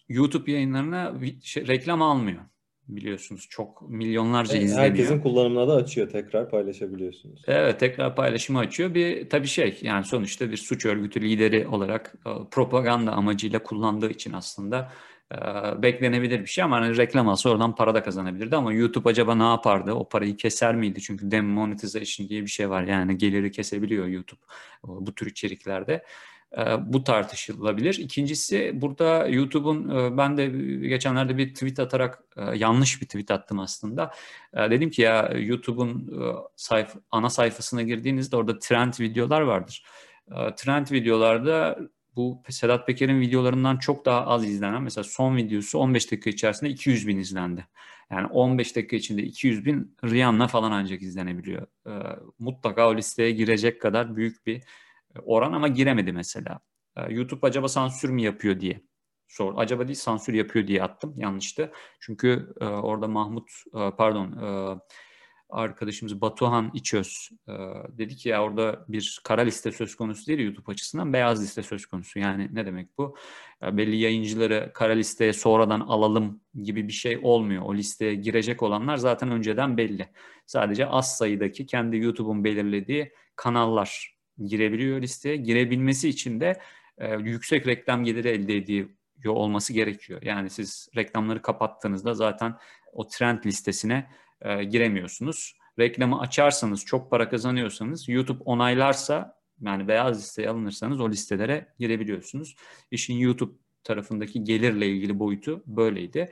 [0.09, 2.43] YouTube yayınlarına şey, reklam almıyor
[2.89, 3.47] biliyorsunuz.
[3.51, 4.91] Çok milyonlarca e, izleniyor.
[4.91, 6.09] Herkesin kullanımına da açıyor.
[6.09, 7.43] Tekrar paylaşabiliyorsunuz.
[7.47, 8.95] Evet tekrar paylaşımı açıyor.
[8.95, 14.33] Bir tabii şey yani sonuçta bir suç örgütü lideri olarak e, propaganda amacıyla kullandığı için
[14.33, 14.93] aslında
[15.33, 15.37] e,
[15.83, 19.43] beklenebilir bir şey ama hani reklam alsa oradan para da kazanabilirdi ama YouTube acaba ne
[19.43, 19.93] yapardı?
[19.93, 21.01] O parayı keser miydi?
[21.01, 22.83] Çünkü demonetization diye bir şey var.
[22.83, 24.41] Yani geliri kesebiliyor YouTube
[24.85, 26.05] bu tür içeriklerde.
[26.81, 27.95] Bu tartışılabilir.
[27.95, 30.47] İkincisi burada YouTube'un ben de
[30.89, 32.23] geçenlerde bir tweet atarak
[32.55, 34.11] yanlış bir tweet attım aslında.
[34.55, 36.13] Dedim ki ya YouTube'un
[36.57, 39.85] sayf ana sayfasına girdiğinizde orada trend videolar vardır.
[40.57, 41.79] Trend videolarda
[42.17, 47.09] bu Sedat Peker'in videolarından çok daha az izlenen mesela son videosu 15 dakika içerisinde 200
[47.09, 47.67] bin izlendi.
[48.11, 51.67] Yani 15 dakika içinde 200 bin Rihanna falan ancak izlenebiliyor.
[52.39, 54.63] Mutlaka o listeye girecek kadar büyük bir
[55.25, 56.61] oran ama giremedi mesela.
[56.97, 58.83] Ee, YouTube acaba sansür mü yapıyor diye
[59.29, 59.55] sor.
[59.57, 61.15] Acaba değil sansür yapıyor diye attım.
[61.17, 61.73] Yanlıştı.
[62.01, 64.79] Çünkü e, orada Mahmut e, pardon e,
[65.51, 67.53] arkadaşımız Batuhan İçöz e,
[67.99, 71.87] dedi ki ya orada bir kara liste söz konusu değil YouTube açısından beyaz liste söz
[71.87, 72.19] konusu.
[72.19, 73.17] Yani ne demek bu?
[73.63, 77.63] E, belli yayıncıları kara listeye sonradan alalım gibi bir şey olmuyor.
[77.63, 80.09] O listeye girecek olanlar zaten önceden belli.
[80.47, 85.37] Sadece az sayıdaki kendi YouTube'un belirlediği kanallar girebiliyor listeye.
[85.37, 86.61] Girebilmesi için de
[86.99, 88.89] e, yüksek reklam geliri elde ediyor
[89.27, 90.23] olması gerekiyor.
[90.23, 92.55] Yani siz reklamları kapattığınızda zaten
[92.93, 94.07] o trend listesine
[94.43, 95.59] e, giremiyorsunuz.
[95.79, 102.57] Reklamı açarsanız, çok para kazanıyorsanız, YouTube onaylarsa yani beyaz listeye alınırsanız o listelere girebiliyorsunuz.
[102.91, 103.53] İşin YouTube
[103.85, 106.31] tarafındaki gelirle ilgili boyutu böyleydi.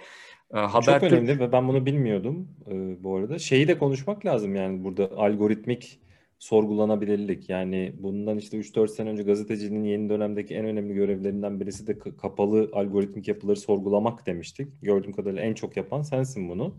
[0.55, 3.39] E, Haber Çok önemli ve ben bunu bilmiyordum e, bu arada.
[3.39, 6.01] Şeyi de konuşmak lazım yani burada algoritmik
[6.39, 7.49] sorgulanabilirlik.
[7.49, 12.71] Yani bundan işte 3-4 sene önce gazeteciliğin yeni dönemdeki en önemli görevlerinden birisi de kapalı
[12.73, 14.69] algoritmik yapıları sorgulamak demiştik.
[14.83, 16.75] Gördüğüm kadarıyla en çok yapan sensin bunu.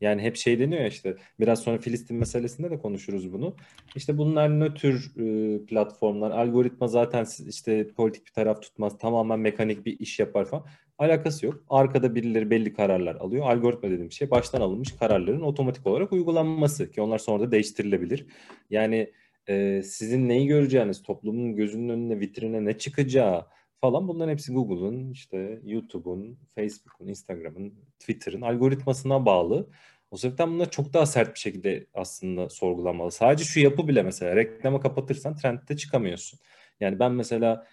[0.00, 3.56] Yani hep şey deniyor ya işte biraz sonra Filistin meselesinde de konuşuruz bunu.
[3.96, 9.98] İşte bunlar nötr e, platformlar, algoritma zaten işte politik bir taraf tutmaz, tamamen mekanik bir
[9.98, 10.66] iş yapar falan.
[10.98, 11.64] Alakası yok.
[11.68, 13.46] Arkada birileri belli kararlar alıyor.
[13.46, 18.26] Algoritma dediğim şey baştan alınmış kararların otomatik olarak uygulanması ki onlar sonra da değiştirilebilir.
[18.70, 19.12] Yani
[19.48, 23.46] e, sizin neyi göreceğiniz, toplumun gözünün önüne, vitrine ne çıkacağı
[23.80, 29.68] falan bunların hepsi Google'un, işte YouTube'un, Facebook'un, Instagram'ın, Twitter'ın algoritmasına bağlı.
[30.10, 33.10] O sebepten bunlar çok daha sert bir şekilde aslında sorgulanmalı.
[33.10, 36.40] Sadece şu yapı bile mesela reklama kapatırsan trendte çıkamıyorsun.
[36.80, 37.66] Yani ben mesela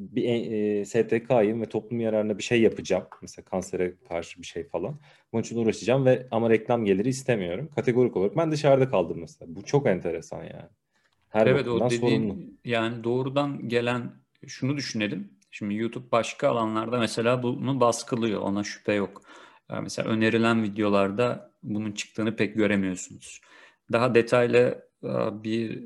[0.00, 3.04] bir e, STK'yım ve toplum yararına bir şey yapacağım.
[3.22, 4.98] Mesela kansere karşı bir şey falan.
[5.32, 7.70] Bunun için uğraşacağım ve ama reklam geliri istemiyorum.
[7.74, 9.54] Kategorik olarak ben dışarıda kaldım mesela.
[9.54, 10.70] Bu çok enteresan yani.
[11.28, 12.44] Her evet o dediğin sorumlu.
[12.64, 14.12] yani doğrudan gelen
[14.46, 15.30] şunu düşünelim.
[15.50, 18.40] Şimdi YouTube başka alanlarda mesela bunu baskılıyor.
[18.40, 19.22] Ona şüphe yok.
[19.70, 23.40] Yani mesela önerilen videolarda bunun çıktığını pek göremiyorsunuz.
[23.92, 24.90] Daha detaylı
[25.32, 25.84] bir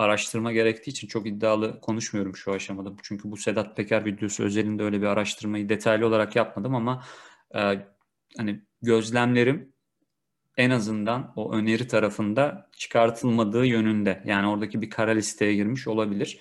[0.00, 2.92] araştırma gerektiği için çok iddialı konuşmuyorum şu aşamada.
[3.02, 7.04] Çünkü bu Sedat Peker videosu özelinde öyle bir araştırmayı detaylı olarak yapmadım ama
[7.54, 7.60] e,
[8.36, 9.72] hani gözlemlerim
[10.56, 14.22] en azından o öneri tarafında çıkartılmadığı yönünde.
[14.26, 16.40] Yani oradaki bir kara listeye girmiş olabilir.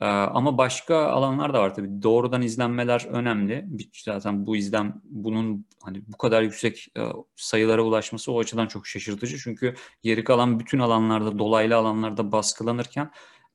[0.00, 2.02] Ee, ama başka alanlar da var tabii.
[2.02, 3.66] Doğrudan izlenmeler önemli.
[4.04, 7.02] Zaten bu izlem bunun hani bu kadar yüksek e,
[7.36, 9.38] sayılara ulaşması o açıdan çok şaşırtıcı.
[9.38, 13.10] Çünkü geri kalan bütün alanlarda, dolaylı alanlarda baskılanırken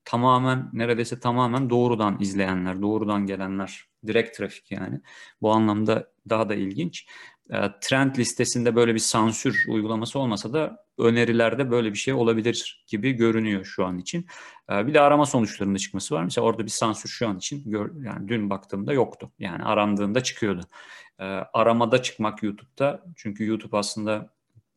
[0.06, 5.02] tamamen neredeyse tamamen doğrudan izleyenler, doğrudan gelenler, direkt trafik yani.
[5.42, 7.08] Bu anlamda daha da ilginç.
[7.50, 13.12] E, trend listesinde böyle bir sansür uygulaması olmasa da önerilerde böyle bir şey olabilir gibi
[13.12, 14.26] görünüyor şu an için.
[14.72, 16.24] E, bir de arama sonuçlarında çıkması var.
[16.24, 17.72] Mesela orada bir sansür şu an için
[18.04, 19.32] yani dün baktığımda yoktu.
[19.40, 20.62] Yani arandığında çıkıyordu.
[21.20, 24.30] E, aramada çıkmak YouTube'da çünkü YouTube aslında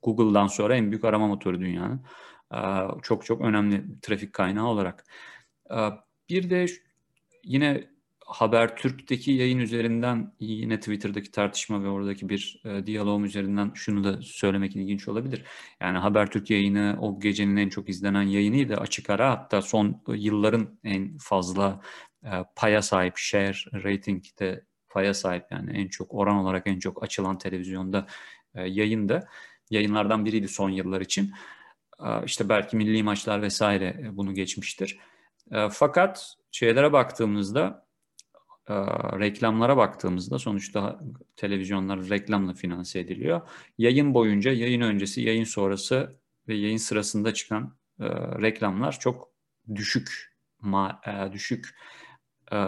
[0.02, 2.02] Google'dan sonra en büyük arama motoru dünyanın.
[3.02, 5.04] Çok çok önemli trafik kaynağı olarak.
[6.28, 6.66] Bir de
[7.44, 7.88] yine
[8.28, 14.76] Habertürk'teki yayın üzerinden yine Twitter'daki tartışma ve oradaki bir e, diyalogum üzerinden şunu da söylemek
[14.76, 15.44] ilginç olabilir.
[15.80, 21.18] Yani Habertürk yayını o gecenin en çok izlenen yayınıydı açık ara hatta son yılların en
[21.18, 21.80] fazla
[22.24, 27.38] e, paya sahip share rating'de paya sahip yani en çok oran olarak en çok açılan
[27.38, 28.06] televizyonda
[28.54, 29.28] e, yayında
[29.70, 31.32] yayınlardan biriydi son yıllar için.
[32.04, 34.98] E, işte belki milli maçlar vesaire e, bunu geçmiştir.
[35.52, 37.87] E, fakat şeylere baktığımızda
[38.68, 38.74] e,
[39.18, 41.00] reklamlara baktığımızda sonuçta
[41.36, 43.40] televizyonlar reklamla finanse ediliyor.
[43.78, 48.04] Yayın boyunca, yayın öncesi, yayın sonrası ve yayın sırasında çıkan e,
[48.42, 49.28] reklamlar çok
[49.74, 51.74] düşük ma, e, düşük
[52.52, 52.58] e,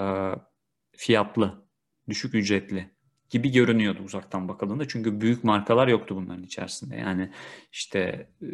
[0.97, 1.65] fiyatlı,
[2.09, 2.91] düşük ücretli
[3.31, 4.89] gibi görünüyordu uzaktan bakıldığında.
[4.89, 6.97] Çünkü büyük markalar yoktu bunların içerisinde.
[6.97, 7.31] Yani
[7.73, 8.47] işte e,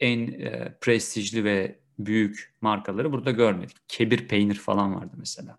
[0.00, 3.76] en e, prestijli ve büyük markaları burada görmedik.
[3.88, 5.58] Kebir peynir falan vardı mesela.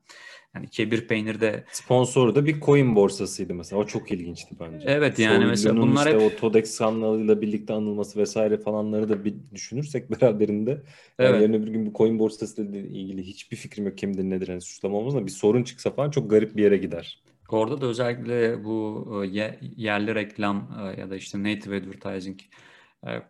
[0.56, 3.82] Yani kebir peynir de sponsoru da bir coin borsasıydı mesela.
[3.82, 4.86] O çok ilginçti bence.
[4.88, 9.26] Evet yani Soylu'nun mesela bunlar işte hep o Todex skandalıyla birlikte anılması vesaire falanları da
[9.26, 10.72] bir düşünürsek beraberinde
[11.20, 11.32] evet.
[11.32, 14.62] yani yarın öbür gün bu coin borsası ile ilgili hiçbir fikrim yok kimdir nedir hani
[14.62, 17.24] suçlamamız da bir sorun çıksa falan çok garip bir yere gider.
[17.50, 22.40] Orada da özellikle bu e, yerli reklam e, ya da işte native advertising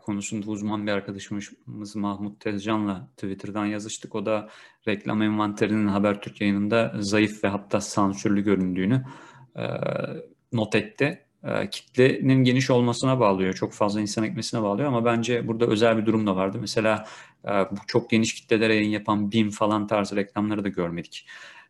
[0.01, 4.15] konusunda uzman bir arkadaşımız Mahmut Tezcan'la Twitter'dan yazıştık.
[4.15, 4.49] O da
[4.87, 9.03] reklam envanterinin Habertürk yayınında zayıf ve hatta sansürlü göründüğünü
[9.55, 9.63] e,
[10.53, 11.25] not etti.
[11.43, 16.05] E, kitlenin geniş olmasına bağlıyor, çok fazla insan ekmesine bağlıyor ama bence burada özel bir
[16.05, 16.57] durum da vardı.
[16.61, 17.05] Mesela
[17.71, 21.27] bu çok geniş kitlelere yayın yapan BİM falan tarzı reklamları da görmedik.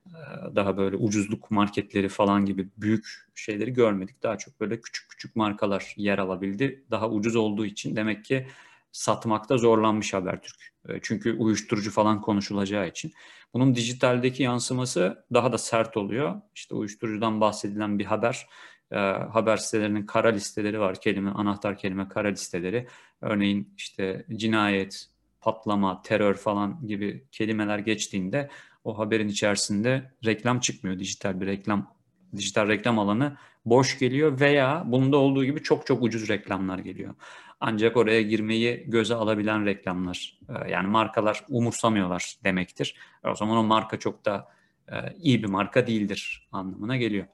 [0.08, 4.24] Ee, daha böyle ucuzluk marketleri falan gibi büyük şeyleri görmedik.
[4.24, 6.84] Daha çok böyle küçük küçük markalar yer alabildi.
[6.92, 8.48] Daha ucuz olduğu için demek ki
[8.92, 10.74] satmakta zorlanmış Habertürk.
[10.90, 13.14] Ee, çünkü uyuşturucu falan konuşulacağı için.
[13.54, 16.42] Bunun dijitaldeki yansıması daha da sert oluyor.
[16.56, 18.48] İşte uyuşturucudan bahsedilen bir haber.
[18.92, 18.98] E,
[19.32, 21.02] haber sitelerinin kara listeleri var.
[21.02, 22.88] Kelime, anahtar kelime kara listeleri.
[23.22, 25.06] Örneğin işte cinayet,
[25.42, 28.50] patlama, terör falan gibi kelimeler geçtiğinde
[28.84, 31.00] o haberin içerisinde reklam çıkmıyor.
[31.00, 31.96] Dijital bir reklam,
[32.36, 37.16] dijital reklam alanı boş geliyor veya bunda olduğu gibi çok çok ucuz reklamlar geliyor.
[37.60, 40.40] Ancak oraya girmeyi göze alabilen reklamlar.
[40.50, 42.96] E, yani markalar umursamıyorlar demektir.
[43.26, 44.48] O zaman o marka çok da
[44.92, 47.26] e, iyi bir marka değildir anlamına geliyor.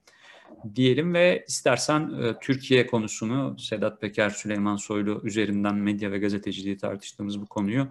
[0.76, 7.42] Diyelim ve istersen e, Türkiye konusunu Sedat Peker, Süleyman Soylu üzerinden medya ve gazeteciliği tartıştığımız
[7.42, 7.88] bu konuyu e,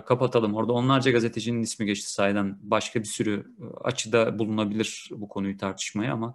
[0.00, 0.54] kapatalım.
[0.54, 2.58] Orada onlarca gazetecinin ismi geçti sayeden.
[2.62, 6.34] Başka bir sürü e, açıda bulunabilir bu konuyu tartışmaya ama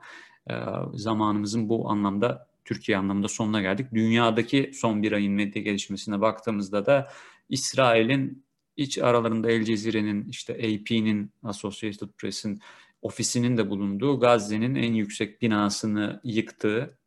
[0.50, 0.54] e,
[0.94, 3.88] zamanımızın bu anlamda Türkiye anlamda sonuna geldik.
[3.94, 7.08] Dünyadaki son bir ayın medya gelişmesine baktığımızda da
[7.50, 8.44] İsrail'in
[8.78, 12.60] iç aralarında El Cezire'nin, işte AP'nin, Associated Press'in
[13.02, 16.98] ofisinin de bulunduğu Gazze'nin en yüksek binasını yıktığı,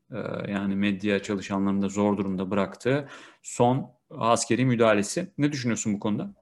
[0.49, 3.09] yani medya çalışanlarını da zor durumda bıraktığı
[3.43, 5.33] son askeri müdahalesi.
[5.39, 6.35] Ne düşünüyorsun bu konuda?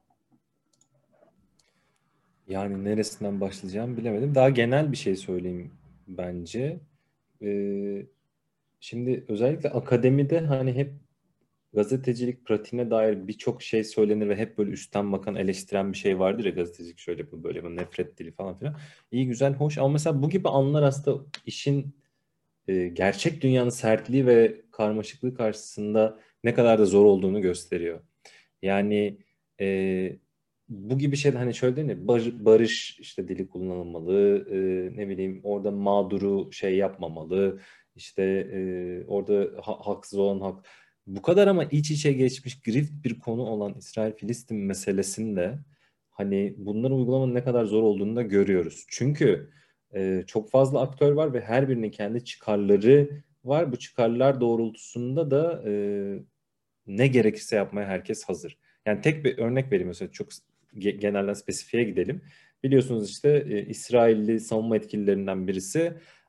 [2.51, 4.35] Yani neresinden başlayacağım bilemedim.
[4.35, 5.71] Daha genel bir şey söyleyeyim
[6.09, 6.81] bence.
[7.43, 8.07] Ee,
[8.81, 10.93] şimdi özellikle akademide hani hep
[11.75, 16.45] gazetecilik pratiğine dair birçok şey söylenir ve hep böyle üstten bakan eleştiren bir şey vardır
[16.45, 18.77] ya gazetecilik şöyle bu böyle bu nefret dili falan filan.
[19.13, 21.95] İyi güzel hoş ama mesela bu gibi anlar aslında işin
[22.69, 28.01] e, gerçek dünyanın sertliği ve karmaşıklığı karşısında ne kadar da zor olduğunu gösteriyor.
[28.63, 29.19] Yani
[29.61, 30.17] e,
[30.70, 32.09] bu gibi şeyler hani şöyle değil mi?
[32.44, 34.56] barış işte dili kullanılmalı, e,
[34.96, 37.61] ne bileyim orada mağduru şey yapmamalı,
[37.96, 40.66] işte e, orada ha, haksız olan hak.
[41.06, 45.59] Bu kadar ama iç içe geçmiş grift bir konu olan İsrail-Filistin meselesinde
[46.11, 48.87] hani bunların uygulamanın ne kadar zor olduğunu da görüyoruz.
[48.88, 49.50] Çünkü
[49.94, 53.72] e, çok fazla aktör var ve her birinin kendi çıkarları var.
[53.72, 55.72] Bu çıkarlar doğrultusunda da e,
[56.87, 58.59] ne gerekirse yapmaya herkes hazır.
[58.87, 60.28] Yani tek bir örnek vereyim mesela çok
[60.78, 62.22] genelden spesifiye gidelim.
[62.62, 65.80] Biliyorsunuz işte e, İsrailli savunma etkililerinden birisi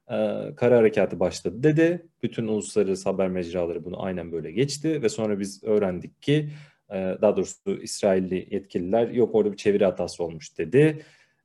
[0.08, 0.16] e,
[0.56, 2.08] kara harekatı başladı dedi.
[2.24, 6.50] Bütün uluslararası haber mecraları bunu aynen böyle geçti ve sonra biz öğrendik ki
[6.90, 11.02] e, daha doğrusu İsrailli yetkililer yok orada bir çeviri hatası olmuş dedi.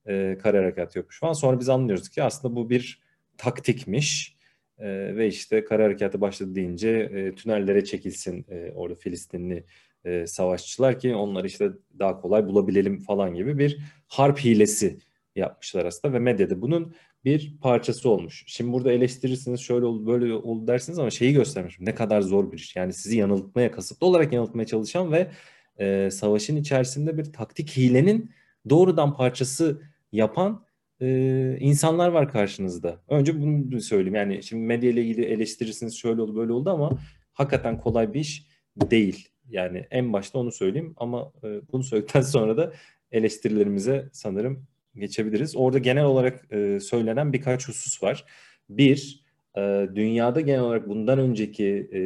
[0.07, 1.33] E, kara harekatı yokmuş falan.
[1.33, 3.03] Sonra biz anlıyoruz ki aslında bu bir
[3.37, 4.37] taktikmiş.
[4.79, 9.65] E, ve işte kara harekatı başladı deyince e, tünellere çekilsin e, orada Filistinli
[10.07, 14.99] e, savaşçılar ki onları işte daha kolay bulabilelim falan gibi bir harp hilesi
[15.37, 18.45] yapmışlar aslında ve medyada bunun bir parçası olmuş.
[18.47, 21.81] Şimdi burada eleştirirsiniz şöyle oldu böyle oldu dersiniz ama şeyi göstermiş.
[21.81, 22.77] Ne kadar zor bir iş.
[22.77, 25.31] Yani sizi yanıltmaya, kasıtlı olarak yanıltmaya çalışan ve
[25.79, 28.31] e, savaşın içerisinde bir taktik hilenin
[28.71, 30.67] doğrudan parçası yapan
[31.01, 33.01] e, insanlar var karşınızda.
[33.09, 34.15] Önce bunu söyleyeyim.
[34.15, 36.99] Yani şimdi medya ile ilgili eleştirirsiniz şöyle oldu böyle oldu ama
[37.33, 39.29] hakikaten kolay bir iş değil.
[39.51, 42.73] Yani en başta onu söyleyeyim ama e, bunu söyledikten sonra da
[43.13, 45.57] eleştirilerimize sanırım geçebiliriz.
[45.57, 48.25] Orada genel olarak e, söylenen birkaç husus var.
[48.69, 49.25] Bir,
[49.57, 52.01] e, dünyada genel olarak bundan önceki e,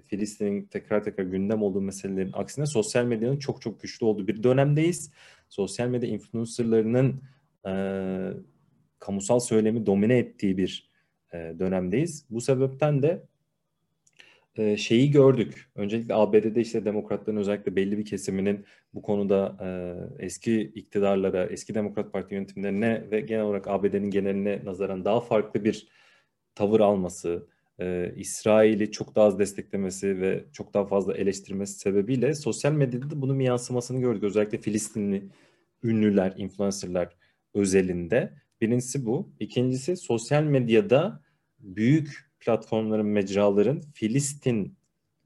[0.00, 5.12] Filistin'in tekrar tekrar gündem olduğu meselelerin aksine sosyal medyanın çok çok güçlü olduğu bir dönemdeyiz.
[5.48, 7.22] Sosyal medya influencerlarının
[7.66, 7.72] e,
[8.98, 10.90] kamusal söylemi domine ettiği bir
[11.32, 12.26] e, dönemdeyiz.
[12.30, 13.22] Bu sebepten de
[14.76, 15.70] şeyi gördük.
[15.74, 18.64] Öncelikle ABD'de işte demokratların özellikle belli bir kesiminin
[18.94, 19.56] bu konuda
[20.18, 25.88] eski iktidarlara, eski Demokrat Parti yönetimlerine ve genel olarak ABD'nin geneline nazaran daha farklı bir
[26.54, 27.46] tavır alması,
[28.16, 33.40] İsrail'i çok daha az desteklemesi ve çok daha fazla eleştirmesi sebebiyle sosyal medyada da bunun
[33.40, 34.22] yansımasını gördük.
[34.22, 35.28] Özellikle Filistinli
[35.82, 37.16] ünlüler, influencerlar
[37.54, 38.32] özelinde.
[38.60, 39.32] Birincisi bu.
[39.40, 41.22] İkincisi sosyal medyada
[41.58, 44.76] büyük platformların, mecraların Filistin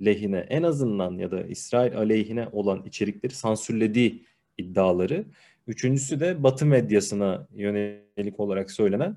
[0.04, 4.24] lehine en azından ya da İsrail aleyhine olan içerikleri sansürlediği
[4.58, 5.24] iddiaları.
[5.66, 9.16] Üçüncüsü de Batı medyasına yönelik olarak söylenen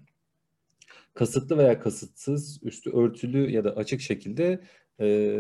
[1.13, 4.59] kasıtlı veya kasıtsız, üstü örtülü ya da açık şekilde
[4.99, 5.37] e,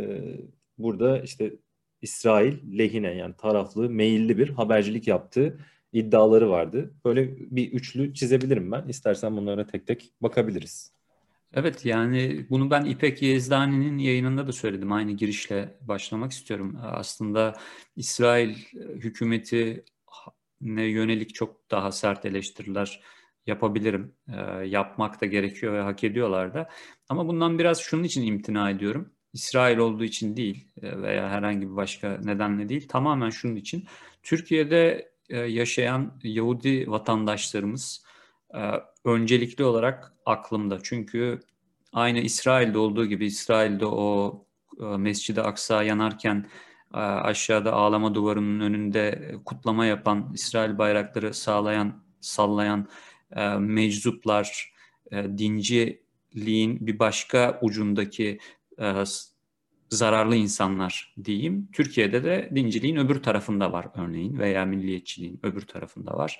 [0.77, 1.53] burada işte
[2.01, 5.57] İsrail lehine yani taraflı, meyilli bir habercilik yaptığı
[5.93, 6.93] iddiaları vardı.
[7.05, 8.87] Böyle bir üçlü çizebilirim ben.
[8.87, 11.00] İstersen bunlara tek tek bakabiliriz.
[11.53, 14.91] Evet yani bunu ben İpek Yezdani'nin yayınında da söyledim.
[14.91, 16.77] Aynı girişle başlamak istiyorum.
[16.81, 17.53] Aslında
[17.95, 19.85] İsrail hükümeti
[20.61, 23.01] ne yönelik çok daha sert eleştiriler
[23.47, 24.15] yapabilirim.
[24.27, 26.69] E, yapmak da gerekiyor ve hak ediyorlar da.
[27.09, 29.13] Ama bundan biraz şunun için imtina ediyorum.
[29.33, 32.87] İsrail olduğu için değil veya herhangi bir başka nedenle değil.
[32.87, 33.87] Tamamen şunun için.
[34.23, 38.03] Türkiye'de yaşayan Yahudi vatandaşlarımız
[39.05, 40.79] öncelikli olarak aklımda.
[40.83, 41.39] Çünkü
[41.93, 44.45] aynı İsrail'de olduğu gibi İsrail'de o
[44.97, 46.49] Mescid-i Aksa yanarken
[46.93, 52.87] aşağıda ağlama duvarının önünde kutlama yapan, İsrail bayrakları sağlayan, sallayan
[53.59, 54.73] meczuplar,
[55.11, 58.39] dinciliğin bir başka ucundaki
[59.89, 61.69] zararlı insanlar diyeyim.
[61.73, 66.39] Türkiye'de de dinciliğin öbür tarafında var örneğin veya milliyetçiliğin öbür tarafında var.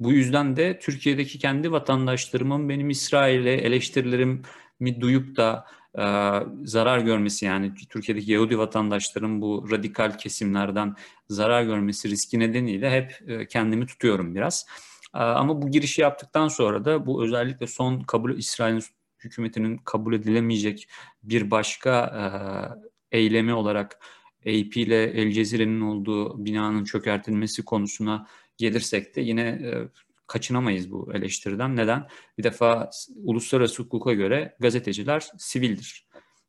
[0.00, 5.66] Bu yüzden de Türkiye'deki kendi vatandaşlarımın benim İsrail'e eleştirilerimi duyup da
[5.98, 6.04] e,
[6.64, 10.94] zarar görmesi yani Türkiye'deki Yahudi vatandaşların bu radikal kesimlerden
[11.28, 14.66] zarar görmesi riski nedeniyle hep e, kendimi tutuyorum biraz.
[15.14, 18.82] E, ama bu girişi yaptıktan sonra da bu özellikle son kabul İsrail'in
[19.18, 20.88] hükümetinin kabul edilemeyecek
[21.22, 22.04] bir başka
[23.12, 24.00] e, eylemi olarak
[24.40, 28.26] AP ile El Cezire'nin olduğu binanın çökertilmesi konusuna
[28.60, 29.88] gelirsek de yine e,
[30.26, 31.76] kaçınamayız bu eleştiriden.
[31.76, 32.08] Neden?
[32.38, 32.90] Bir defa
[33.24, 36.08] uluslararası hukuka göre gazeteciler sivildir.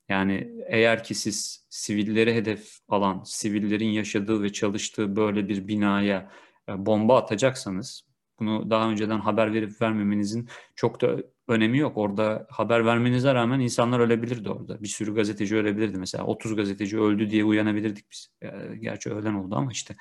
[0.09, 6.31] Yani eğer ki siz sivilleri hedef alan, sivillerin yaşadığı ve çalıştığı böyle bir binaya
[6.69, 8.05] e, bomba atacaksanız
[8.39, 11.17] bunu daha önceden haber verip vermemenizin çok da
[11.47, 11.97] önemi yok.
[11.97, 14.83] Orada haber vermenize rağmen insanlar ölebilirdi orada.
[14.83, 16.23] Bir sürü gazeteci ölebilirdi mesela.
[16.25, 18.27] 30 gazeteci öldü diye uyanabilirdik biz.
[18.41, 19.95] E, gerçi ölen oldu ama işte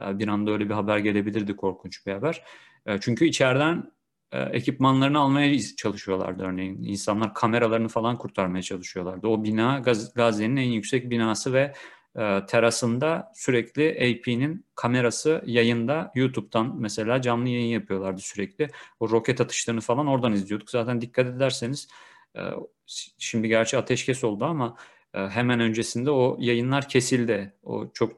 [0.00, 2.44] bir anda öyle bir haber gelebilirdi korkunç bir haber.
[2.86, 3.92] E, çünkü içeriden
[4.32, 6.82] ekipmanlarını almaya çalışıyorlardı örneğin.
[6.82, 9.26] İnsanlar kameralarını falan kurtarmaya çalışıyorlardı.
[9.26, 11.72] O bina Gaz Gazze'nin en yüksek binası ve
[12.16, 18.68] e, terasında sürekli AP'nin kamerası yayında YouTube'dan mesela canlı yayın yapıyorlardı sürekli.
[19.00, 20.70] O roket atışlarını falan oradan izliyorduk.
[20.70, 21.88] Zaten dikkat ederseniz
[22.36, 22.40] e,
[23.18, 24.76] şimdi gerçi ateşkes oldu ama
[25.14, 27.54] e, hemen öncesinde o yayınlar kesildi.
[27.62, 28.12] O çok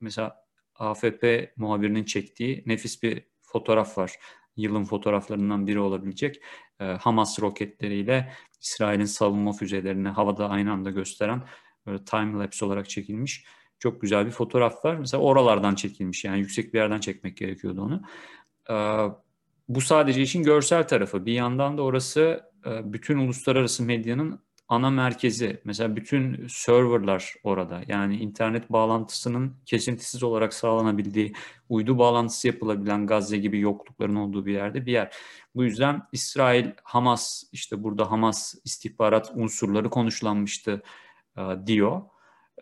[0.00, 0.44] mesela
[0.80, 4.12] AFP muhabirinin çektiği nefis bir fotoğraf var.
[4.56, 6.42] Yılın fotoğraflarından biri olabilecek.
[6.78, 11.42] Hamas roketleriyle İsrail'in savunma füzelerini havada aynı anda gösteren
[11.86, 13.44] Böyle time lapse olarak çekilmiş.
[13.78, 14.96] Çok güzel bir fotoğraf var.
[14.96, 18.02] Mesela oralardan çekilmiş yani yüksek bir yerden çekmek gerekiyordu onu.
[18.70, 19.08] Ee,
[19.68, 21.26] bu sadece işin görsel tarafı.
[21.26, 24.40] Bir yandan da orası e, bütün uluslararası medyanın
[24.70, 25.60] ana merkezi.
[25.64, 27.82] Mesela bütün serverlar orada.
[27.88, 31.32] Yani internet bağlantısının kesintisiz olarak sağlanabildiği,
[31.68, 35.14] uydu bağlantısı yapılabilen Gazze gibi yoklukların olduğu bir yerde bir yer.
[35.54, 40.82] Bu yüzden İsrail, Hamas, işte burada Hamas istihbarat unsurları konuşlanmıştı
[41.36, 42.02] e, diyor.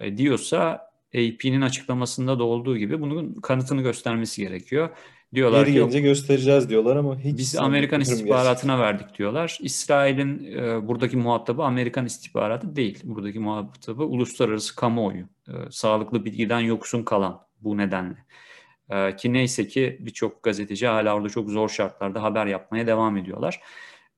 [0.00, 0.88] E, diyorsa
[1.18, 4.90] AP'nin açıklamasında da olduğu gibi bunun kanıtını göstermesi gerekiyor.
[5.34, 8.80] Diyorlar Geri ki gelince göstereceğiz diyorlar ama hiç biz Amerikan istihbaratına gerçekten.
[8.80, 9.58] verdik diyorlar.
[9.60, 13.00] İsrail'in e, buradaki muhatabı Amerikan istihbaratı değil.
[13.04, 15.24] Buradaki muhatabı uluslararası kamuoyu.
[15.48, 18.16] E, sağlıklı bilgiden yoksun kalan bu nedenle.
[18.90, 23.60] E, ki neyse ki birçok gazeteci hala orada çok zor şartlarda haber yapmaya devam ediyorlar.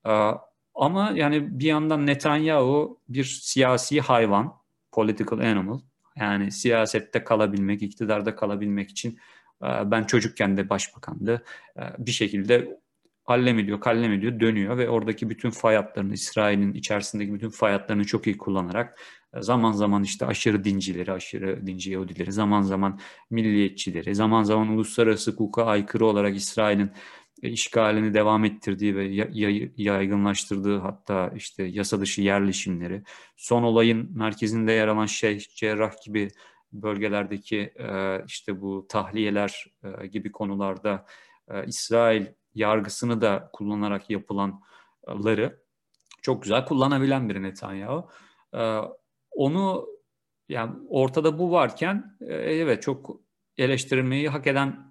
[0.07, 0.31] E,
[0.75, 4.55] ama yani bir yandan Netanyahu bir siyasi hayvan,
[4.93, 5.81] political animal.
[6.21, 9.19] Yani siyasette kalabilmek, iktidarda kalabilmek için
[9.65, 11.45] ee, ben çocukken de başbakandı.
[11.77, 12.81] Ee, bir şekilde
[13.25, 18.05] hallem ediyor, kallem ediyor, dönüyor ve oradaki bütün fay hatlarını, İsrail'in içerisindeki bütün fay hatlarını
[18.05, 19.01] çok iyi kullanarak
[19.35, 23.01] e, zaman zaman işte aşırı dincileri, aşırı dinci Yahudileri, zaman zaman
[23.31, 26.91] milliyetçileri, zaman zaman uluslararası hukuka aykırı olarak İsrail'in e,
[27.43, 29.05] işgalini devam ettirdiği ve
[29.77, 33.03] yaygınlaştırdığı hatta işte yasa dışı yerleşimleri,
[33.37, 36.29] son olayın merkezinde yer alan şey Cerrah gibi
[36.73, 41.07] bölgelerdeki e, işte bu tahliyeler e, gibi konularda
[41.51, 45.63] e, İsrail yargısını da kullanarak yapılanları
[46.23, 48.09] çok güzel kullanabilen bir Netanyahu.
[49.31, 49.87] Onu
[50.49, 53.21] yani ortada bu varken evet çok
[53.59, 54.90] eleştirilmeyi hak eden e,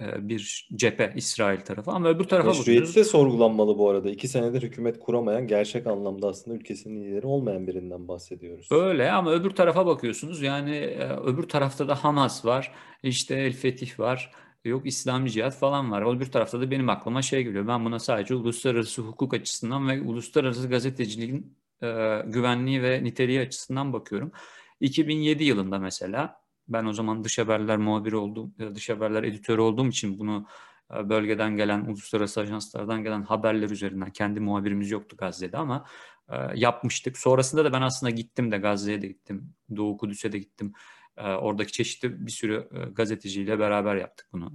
[0.00, 2.96] bir cephe İsrail tarafı ama öbür tarafa bakıyoruz.
[2.96, 4.10] de sorgulanmalı bu arada.
[4.10, 8.68] İki senedir hükümet kuramayan gerçek anlamda aslında ülkesinin lideri olmayan birinden bahsediyoruz.
[8.70, 12.72] Öyle ama öbür tarafa bakıyorsunuz yani e, öbür tarafta da Hamas var
[13.02, 14.32] işte El Fetih var
[14.64, 16.16] yok İslami cihat falan var.
[16.16, 20.68] Öbür tarafta da benim aklıma şey geliyor ben buna sadece uluslararası hukuk açısından ve uluslararası
[20.68, 21.86] gazeteciliğin e,
[22.26, 24.32] güvenliği ve niteliği açısından bakıyorum.
[24.80, 26.41] 2007 yılında mesela
[26.72, 30.46] ben o zaman dış haberler muhabiri oldum, dış haberler editörü olduğum için bunu
[30.94, 35.86] e, bölgeden gelen, uluslararası ajanslardan gelen haberler üzerinden kendi muhabirimiz yoktu Gazze'de ama
[36.28, 37.18] e, yapmıştık.
[37.18, 40.72] Sonrasında da ben aslında gittim de Gazze'ye de gittim, Doğu Kudüs'e de gittim.
[41.16, 44.52] E, oradaki çeşitli bir sürü gazeteciyle beraber yaptık bunu.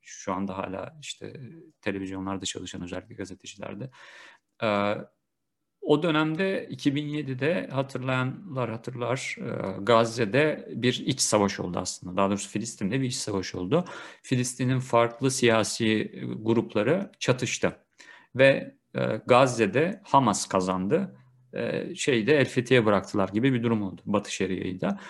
[0.00, 1.40] Şu anda hala işte
[1.80, 3.90] televizyonlarda çalışan özellikle gazetecilerde.
[5.82, 12.16] O dönemde 2007'de hatırlayanlar hatırlar e, Gazze'de bir iç savaş oldu aslında.
[12.16, 13.84] Daha doğrusu Filistin'de bir iç savaş oldu.
[14.22, 17.76] Filistin'in farklı siyasi grupları çatıştı.
[18.36, 21.16] Ve e, Gazze'de Hamas kazandı.
[21.52, 25.00] E, şeyde El Fethi'ye bıraktılar gibi bir durum oldu Batı Şeria'yı da.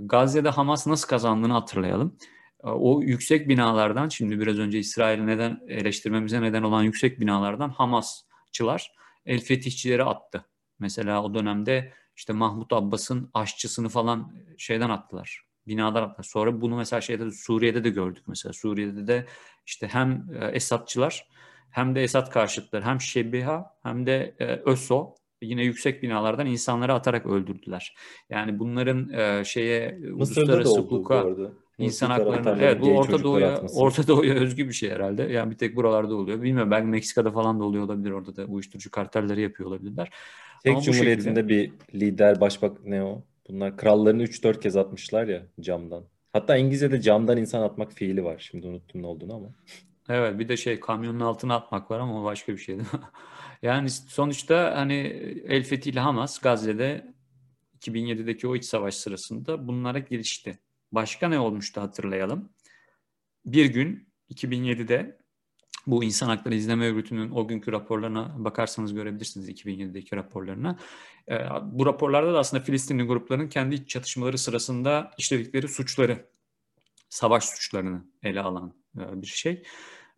[0.00, 2.16] Gazze'de Hamas nasıl kazandığını hatırlayalım.
[2.62, 9.40] O yüksek binalardan, şimdi biraz önce İsrail'i neden eleştirmemize neden olan yüksek binalardan Hamasçılar el
[9.40, 10.44] fetihçileri attı.
[10.78, 15.42] Mesela o dönemde işte Mahmut Abbas'ın aşçısını falan şeyden attılar.
[15.66, 16.24] Binadan attılar.
[16.24, 18.52] Sonra bunu mesela şeyde Suriye'de de gördük mesela.
[18.52, 19.26] Suriye'de de
[19.66, 21.28] işte hem e, Esadçılar
[21.70, 27.26] hem de Esad karşıtları hem Şebiha hem de e, ÖSO yine yüksek binalardan insanları atarak
[27.26, 27.94] öldürdüler.
[28.30, 31.26] Yani bunların e, şeye Mısır'da uluslararası hukuka
[31.84, 35.22] İnsan haklarını evet bu Orta Doğu'ya Orta Doğu'ya özgü bir şey herhalde.
[35.22, 36.42] Yani bir tek buralarda oluyor.
[36.42, 38.10] Bilmiyorum belki Meksika'da falan da oluyor olabilir.
[38.10, 40.10] Orada da uyuşturucu kartelleri yapıyor olabilirler.
[40.62, 41.48] Tek Ama Cumhuriyeti'nde şekilde...
[41.48, 43.22] bir lider başbak ne o?
[43.48, 46.04] Bunlar krallarını 3-4 kez atmışlar ya camdan.
[46.32, 48.48] Hatta İngilizce'de camdan insan atmak fiili var.
[48.50, 49.48] Şimdi unuttum ne olduğunu ama.
[50.08, 53.00] Evet bir de şey kamyonun altına atmak var ama o başka bir şey değil mi?
[53.62, 54.94] yani sonuçta hani
[55.48, 57.12] El Fethi ile Hamas Gazze'de
[57.80, 60.58] 2007'deki o iç savaş sırasında bunlara girişti.
[60.92, 62.48] Başka ne olmuştu hatırlayalım.
[63.46, 65.22] Bir gün 2007'de
[65.86, 70.78] bu İnsan Hakları İzleme Örgütü'nün o günkü raporlarına bakarsanız görebilirsiniz 2007'deki raporlarına.
[71.28, 76.26] E, bu raporlarda da aslında Filistinli grupların kendi iç çatışmaları sırasında işledikleri suçları,
[77.08, 79.62] savaş suçlarını ele alan e, bir şey.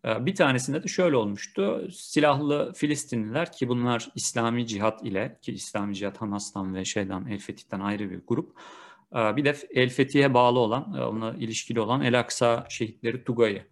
[0.05, 1.87] E, bir tanesinde de şöyle olmuştu.
[1.91, 7.79] Silahlı Filistinliler ki bunlar İslami cihat ile ki İslami cihat Hamas'tan ve şeyden El Fetih'ten
[7.79, 8.84] ayrı bir grup ee,
[9.15, 13.67] bir de El Fethi'ye bağlı olan, e, ona ilişkili olan El Aksa şehitleri Tugay'ı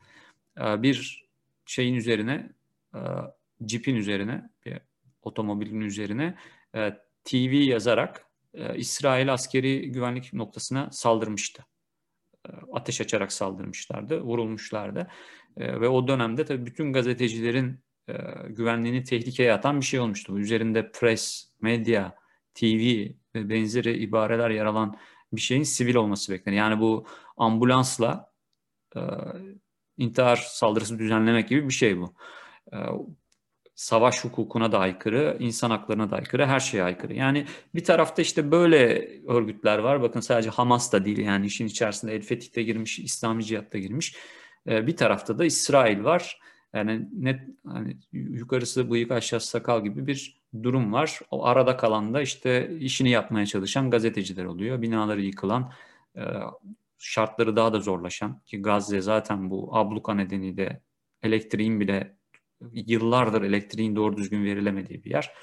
[0.62, 1.28] ee, bir
[1.66, 2.50] şeyin üzerine,
[2.96, 3.00] e,
[3.66, 4.80] cipin üzerine, bir
[5.22, 6.36] otomobilin üzerine
[6.76, 8.26] e, TV yazarak
[8.76, 11.66] İsrail askeri güvenlik noktasına saldırmıştı.
[12.74, 15.08] Ateş açarak saldırmışlardı, vurulmuşlardı.
[15.58, 17.80] Ve o dönemde tabii bütün gazetecilerin
[18.50, 20.40] güvenliğini tehlikeye atan bir şey olmuştu.
[20.40, 22.16] Üzerinde press, medya,
[22.54, 24.98] TV ve benzeri ibareler yer alan
[25.34, 26.58] bir şeyin sivil olması beklenir.
[26.58, 27.06] Yani bu
[27.38, 28.32] ambulansla
[28.96, 29.02] e,
[29.98, 32.14] intihar saldırısı düzenlemek gibi bir şey bu.
[32.74, 32.78] E,
[33.76, 37.14] savaş hukukuna da aykırı, insan haklarına da aykırı, her şeye aykırı.
[37.14, 40.02] Yani bir tarafta işte böyle örgütler var.
[40.02, 44.16] Bakın sadece Hamas da değil yani işin içerisinde El Fetih'te girmiş, İslami Cihat'ta girmiş.
[44.68, 46.40] E, bir tarafta da İsrail var.
[46.74, 51.20] Yani net hani yukarısı bıyık aşağısı sakal gibi bir durum var.
[51.32, 54.82] O arada kalan da işte işini yapmaya çalışan gazeteciler oluyor.
[54.82, 55.72] Binaları yıkılan,
[56.18, 56.22] e,
[56.98, 60.82] şartları daha da zorlaşan ki Gazze zaten bu abluka nedeniyle
[61.24, 62.18] elektriğin bile
[62.72, 65.34] yıllardır elektriğin doğru düzgün verilemediği bir yer.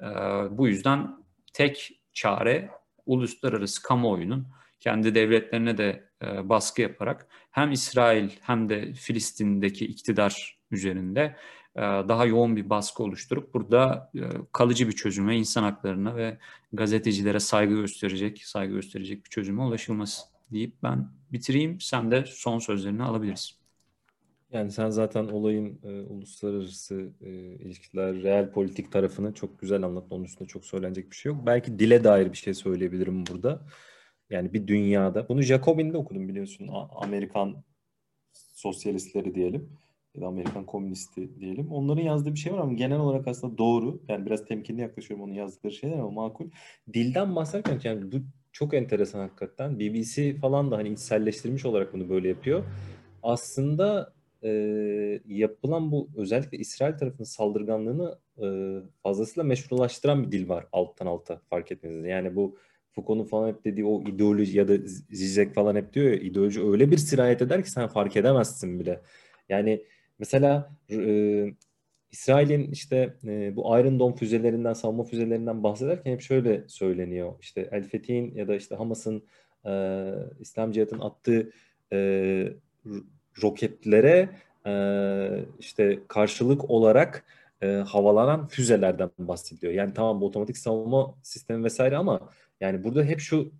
[0.00, 0.06] E,
[0.50, 2.70] bu yüzden tek çare
[3.06, 4.48] uluslararası kamuoyunun
[4.80, 11.36] kendi devletlerine de e, baskı yaparak hem İsrail hem de Filistin'deki iktidar üzerinde
[11.82, 14.22] daha yoğun bir baskı oluşturup burada e,
[14.52, 16.38] kalıcı bir çözüme, insan haklarına ve
[16.72, 20.22] gazetecilere saygı gösterecek, saygı gösterecek bir çözüme ulaşılması
[20.52, 21.80] deyip ben bitireyim.
[21.80, 23.58] Sen de son sözlerini alabilirsin.
[24.52, 30.16] Yani sen zaten olayın e, uluslararası e, ilişkiler, real politik tarafını çok güzel anlattın.
[30.16, 31.46] Onun üstünde çok söylenecek bir şey yok.
[31.46, 33.60] Belki dile dair bir şey söyleyebilirim burada.
[34.30, 35.28] Yani bir dünyada.
[35.28, 36.70] Bunu Jacobin'de okudum biliyorsun.
[36.90, 37.64] Amerikan
[38.54, 39.70] sosyalistleri diyelim.
[40.14, 41.72] Ya da Amerikan komünisti diyelim.
[41.72, 44.02] Onların yazdığı bir şey var ama genel olarak aslında doğru.
[44.08, 46.50] Yani biraz temkinli yaklaşıyorum onun yazdıkları şeyler ama makul.
[46.92, 48.16] Dilden bahsederken yani bu
[48.52, 49.78] çok enteresan hakikaten.
[49.78, 52.64] BBC falan da hani içselleştirmiş olarak bunu böyle yapıyor.
[53.22, 54.50] Aslında e,
[55.26, 58.46] yapılan bu özellikle İsrail tarafının saldırganlığını e,
[59.02, 62.04] fazlasıyla meşrulaştıran bir dil var alttan alta fark etmeniz.
[62.04, 62.58] Yani bu
[62.90, 64.76] Foucault'un falan hep dediği o ideoloji ya da
[65.10, 69.00] Zizek falan hep diyor ya ideoloji öyle bir sirayet eder ki sen fark edemezsin bile.
[69.48, 69.84] Yani
[70.18, 70.98] mesela e,
[72.10, 77.34] İsrail'in işte e, bu Iron Dome füzelerinden, savunma füzelerinden bahsederken hep şöyle söyleniyor.
[77.40, 79.22] İşte El Fetih'in ya da işte Hamas'ın
[79.66, 81.50] e, İslam Cihat'ın attığı
[81.92, 82.52] e,
[83.42, 84.28] roketlere
[84.66, 84.72] e,
[85.58, 87.24] işte karşılık olarak
[87.62, 89.72] e, havalanan füzelerden bahsediliyor.
[89.72, 93.50] Yani tamam bu otomatik savunma sistemi vesaire ama yani burada hep şunu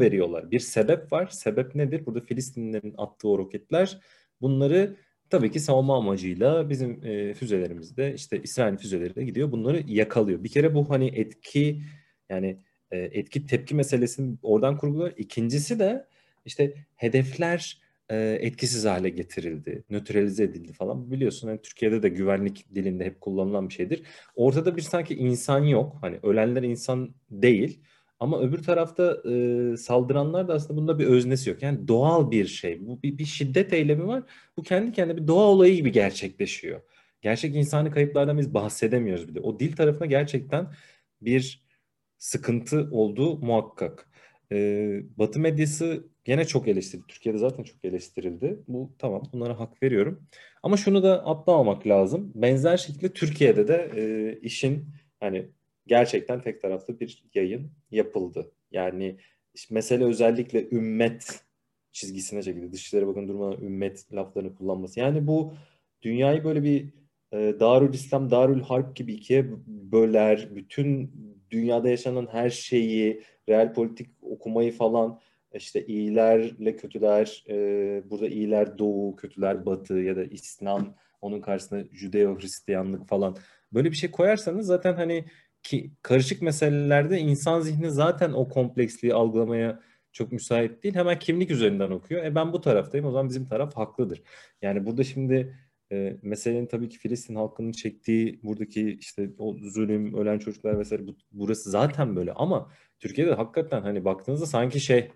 [0.00, 0.50] veriyorlar.
[0.50, 1.26] Bir sebep var.
[1.26, 2.06] Sebep nedir?
[2.06, 4.00] Burada Filistinlilerin attığı o roketler
[4.40, 4.96] bunları
[5.30, 9.52] tabii ki savunma amacıyla bizim e, füzelerimizde işte İsrail füzeleri de gidiyor.
[9.52, 10.44] Bunları yakalıyor.
[10.44, 11.82] Bir kere bu hani etki
[12.28, 12.58] yani
[12.90, 15.12] e, etki tepki meselesini oradan kurguluyor.
[15.16, 16.06] İkincisi de
[16.44, 21.10] işte hedefler e, etkisiz hale getirildi, nötralize edildi falan.
[21.10, 24.02] Biliyorsun hani Türkiye'de de güvenlik dilinde hep kullanılan bir şeydir.
[24.34, 25.96] Ortada bir sanki insan yok.
[26.00, 27.80] Hani ölenler insan değil.
[28.20, 31.62] Ama öbür tarafta e, saldıranlar da aslında bunda bir öznesi yok.
[31.62, 32.86] Yani doğal bir şey.
[32.86, 34.22] Bu bir, bir şiddet eylemi var.
[34.56, 36.80] Bu kendi kendine bir doğa olayı gibi gerçekleşiyor.
[37.22, 39.40] Gerçek insani kayıplardan biz bahsedemiyoruz bir de.
[39.40, 40.72] O dil tarafına gerçekten
[41.22, 41.64] bir
[42.18, 44.10] sıkıntı olduğu muhakkak.
[44.52, 44.56] E,
[45.16, 47.06] Batı medyası gene çok eleştirildi.
[47.08, 48.62] Türkiye'de zaten çok eleştirildi.
[48.68, 50.28] Bu tamam bunlara hak veriyorum.
[50.62, 52.32] Ama şunu da atlamamak lazım.
[52.34, 54.88] Benzer şekilde Türkiye'de de e, işin
[55.20, 55.48] hani
[55.88, 58.52] gerçekten tek taraflı bir yayın yapıldı.
[58.72, 59.16] Yani
[59.54, 61.40] işte mesele özellikle ümmet
[61.92, 62.72] çizgisine çekildi.
[62.72, 65.00] Dışişleri Bakanı durmadan ümmet laflarını kullanması.
[65.00, 65.54] Yani bu
[66.02, 66.88] dünyayı böyle bir
[67.32, 70.48] e, Darül İslam, Darül Harp gibi ikiye böler.
[70.54, 71.12] Bütün
[71.50, 75.20] dünyada yaşanan her şeyi, real politik okumayı falan
[75.54, 83.06] işte iyilerle kötüler, e, burada iyiler doğu, kötüler batı ya da İslam, onun karşısında Judeo-Hristiyanlık
[83.06, 83.36] falan.
[83.72, 85.24] Böyle bir şey koyarsanız zaten hani
[85.68, 89.80] ki karışık meselelerde insan zihni zaten o kompleksliği algılamaya
[90.12, 90.94] çok müsait değil.
[90.94, 92.24] Hemen kimlik üzerinden okuyor.
[92.24, 94.22] E ben bu taraftayım o zaman bizim taraf haklıdır.
[94.62, 95.56] Yani burada şimdi
[95.92, 101.16] e, meselenin tabii ki Filistin halkının çektiği buradaki işte o zulüm, ölen çocuklar vesaire bu,
[101.32, 105.10] burası zaten böyle ama Türkiye'de hakikaten hani baktığınızda sanki şey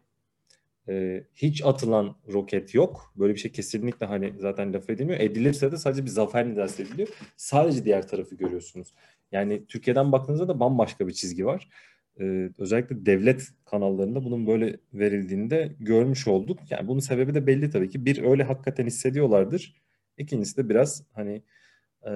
[0.88, 3.12] e, hiç atılan roket yok.
[3.16, 5.20] Böyle bir şey kesinlikle hani zaten laf edilmiyor.
[5.20, 7.08] Edilirse de sadece bir zafer nidası ediliyor.
[7.36, 8.94] Sadece diğer tarafı görüyorsunuz.
[9.32, 11.68] Yani Türkiye'den baktığınızda da bambaşka bir çizgi var.
[12.20, 16.58] Ee, özellikle devlet kanallarında bunun böyle verildiğini de görmüş olduk.
[16.70, 18.04] Yani bunun sebebi de belli tabii ki.
[18.04, 19.82] Bir öyle hakikaten hissediyorlardır.
[20.18, 21.42] İkincisi de biraz hani
[22.06, 22.12] e,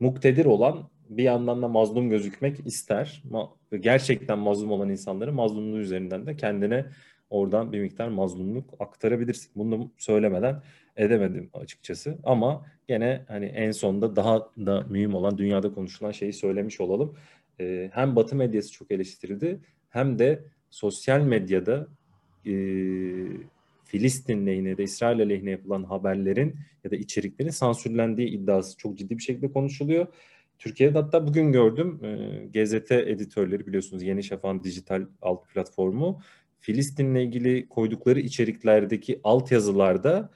[0.00, 3.22] muktedir olan bir yandan da mazlum gözükmek ister.
[3.30, 6.86] Ma gerçekten mazlum olan insanları mazlumluğu üzerinden de kendine
[7.32, 9.50] oradan bir miktar mazlumluk aktarabilirsin.
[9.56, 10.62] Bunu söylemeden
[10.96, 12.18] edemedim açıkçası.
[12.24, 17.16] Ama gene hani en sonunda daha da mühim olan dünyada konuşulan şeyi söylemiş olalım.
[17.60, 21.88] Ee, hem Batı medyası çok eleştirildi hem de sosyal medyada
[22.46, 22.52] e,
[23.84, 29.22] Filistin lehine de İsrail lehine yapılan haberlerin ya da içeriklerin sansürlendiği iddiası çok ciddi bir
[29.22, 30.06] şekilde konuşuluyor.
[30.58, 36.20] Türkiye'de hatta bugün gördüm e, GZT editörleri biliyorsunuz Yeni Şafak'ın dijital alt platformu
[36.62, 40.30] Filistin'le ilgili koydukları içeriklerdeki altyazılarda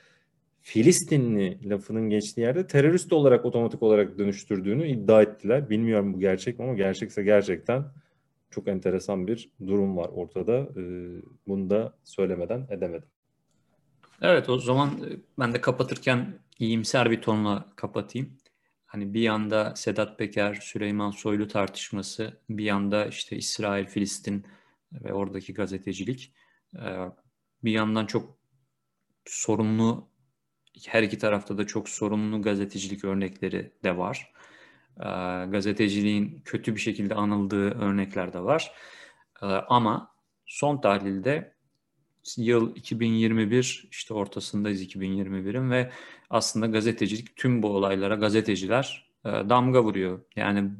[0.61, 5.71] Filistinli lafının geçtiği yerde terörist olarak otomatik olarak dönüştürdüğünü iddia ettiler.
[5.71, 7.85] Bilmiyorum bu gerçek mi ama gerçekse gerçekten
[8.51, 10.69] çok enteresan bir durum var ortada.
[10.77, 13.09] Ee, bunu da söylemeden edemedim.
[14.23, 18.39] Evet o zaman e, ben de kapatırken iyimser bir tonla kapatayım.
[18.87, 24.45] Hani bir yanda Sedat Peker, Süleyman Soylu tartışması, bir yanda işte İsrail, Filistin
[24.93, 26.33] ve oradaki gazetecilik.
[26.77, 27.09] Ee,
[27.65, 28.39] bir yandan çok
[29.25, 30.11] sorumlu,
[30.87, 34.33] her iki tarafta da çok sorumlu gazetecilik örnekleri de var.
[35.01, 35.05] Ee,
[35.51, 38.73] gazeteciliğin kötü bir şekilde anıldığı örnekler de var.
[39.43, 40.15] Ee, ama
[40.47, 41.57] son tahlilde
[42.37, 45.91] yıl 2021 işte ortasındayız 2021'in ve
[46.31, 50.25] aslında gazetecilik tüm bu olaylara gazeteciler e, damga vuruyor.
[50.37, 50.71] Yani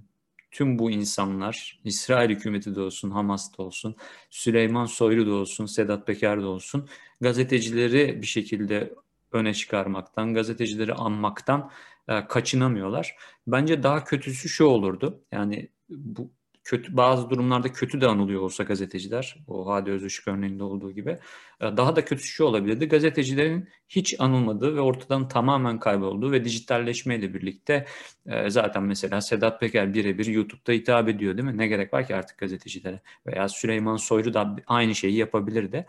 [0.57, 3.97] tüm bu insanlar İsrail hükümeti de olsun, Hamas da olsun,
[4.31, 6.89] Süleyman Soylu da olsun, Sedat Peker de olsun
[7.21, 8.95] gazetecileri bir şekilde
[9.33, 11.71] öne çıkarmaktan, gazetecileri anmaktan
[12.09, 13.17] e, kaçınamıyorlar.
[13.47, 15.21] Bence daha kötüsü şu olurdu.
[15.33, 16.31] Yani bu
[16.67, 21.19] kötü bazı durumlarda kötü de anılıyor olsa gazeteciler o Hadi Özışık örneğinde olduğu gibi
[21.61, 22.89] e, daha da kötüsü şu olabilirdi.
[22.89, 27.87] Gazetecilerin hiç anılmadığı ve ortadan tamamen kaybolduğu ve dijitalleşmeyle birlikte
[28.27, 31.59] e, zaten mesela Sedat Peker birebir YouTube'da hitap ediyor değil mi?
[31.59, 33.01] Ne gerek var ki artık gazetecilere?
[33.27, 35.87] Veya Süleyman Soylu da aynı şeyi yapabilirdi.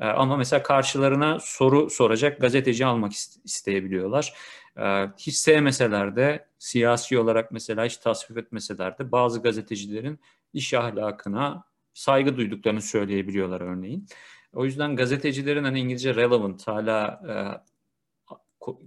[0.00, 3.12] E, ama mesela karşılarına soru soracak gazeteci almak
[3.44, 4.34] isteyebiliyorlar.
[4.76, 10.20] Ee, hiç sevmeseler de siyasi olarak mesela hiç tasvip etmeseler de bazı gazetecilerin
[10.52, 11.64] iş ahlakına
[11.94, 14.06] saygı duyduklarını söyleyebiliyorlar örneğin.
[14.52, 17.34] O yüzden gazetecilerin hani İngilizce relevant hala e,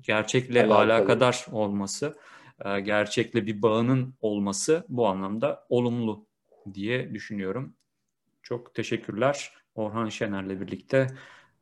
[0.02, 0.94] gerçekle Alakalı.
[0.94, 2.18] alakadar olması,
[2.66, 6.26] e, gerçekle bir bağının olması bu anlamda olumlu
[6.74, 7.74] diye düşünüyorum.
[8.44, 11.08] Çok teşekkürler Orhan Şener'le birlikte.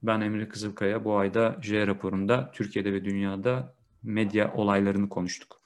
[0.03, 5.61] Ben Emre Kızılkaya bu ayda J raporunda Türkiye'de ve dünyada medya olaylarını konuştuk.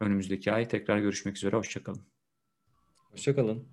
[0.00, 1.56] Önümüzdeki ay tekrar görüşmek üzere.
[1.56, 2.06] Hoşçakalın.
[3.10, 3.68] Hoşçakalın.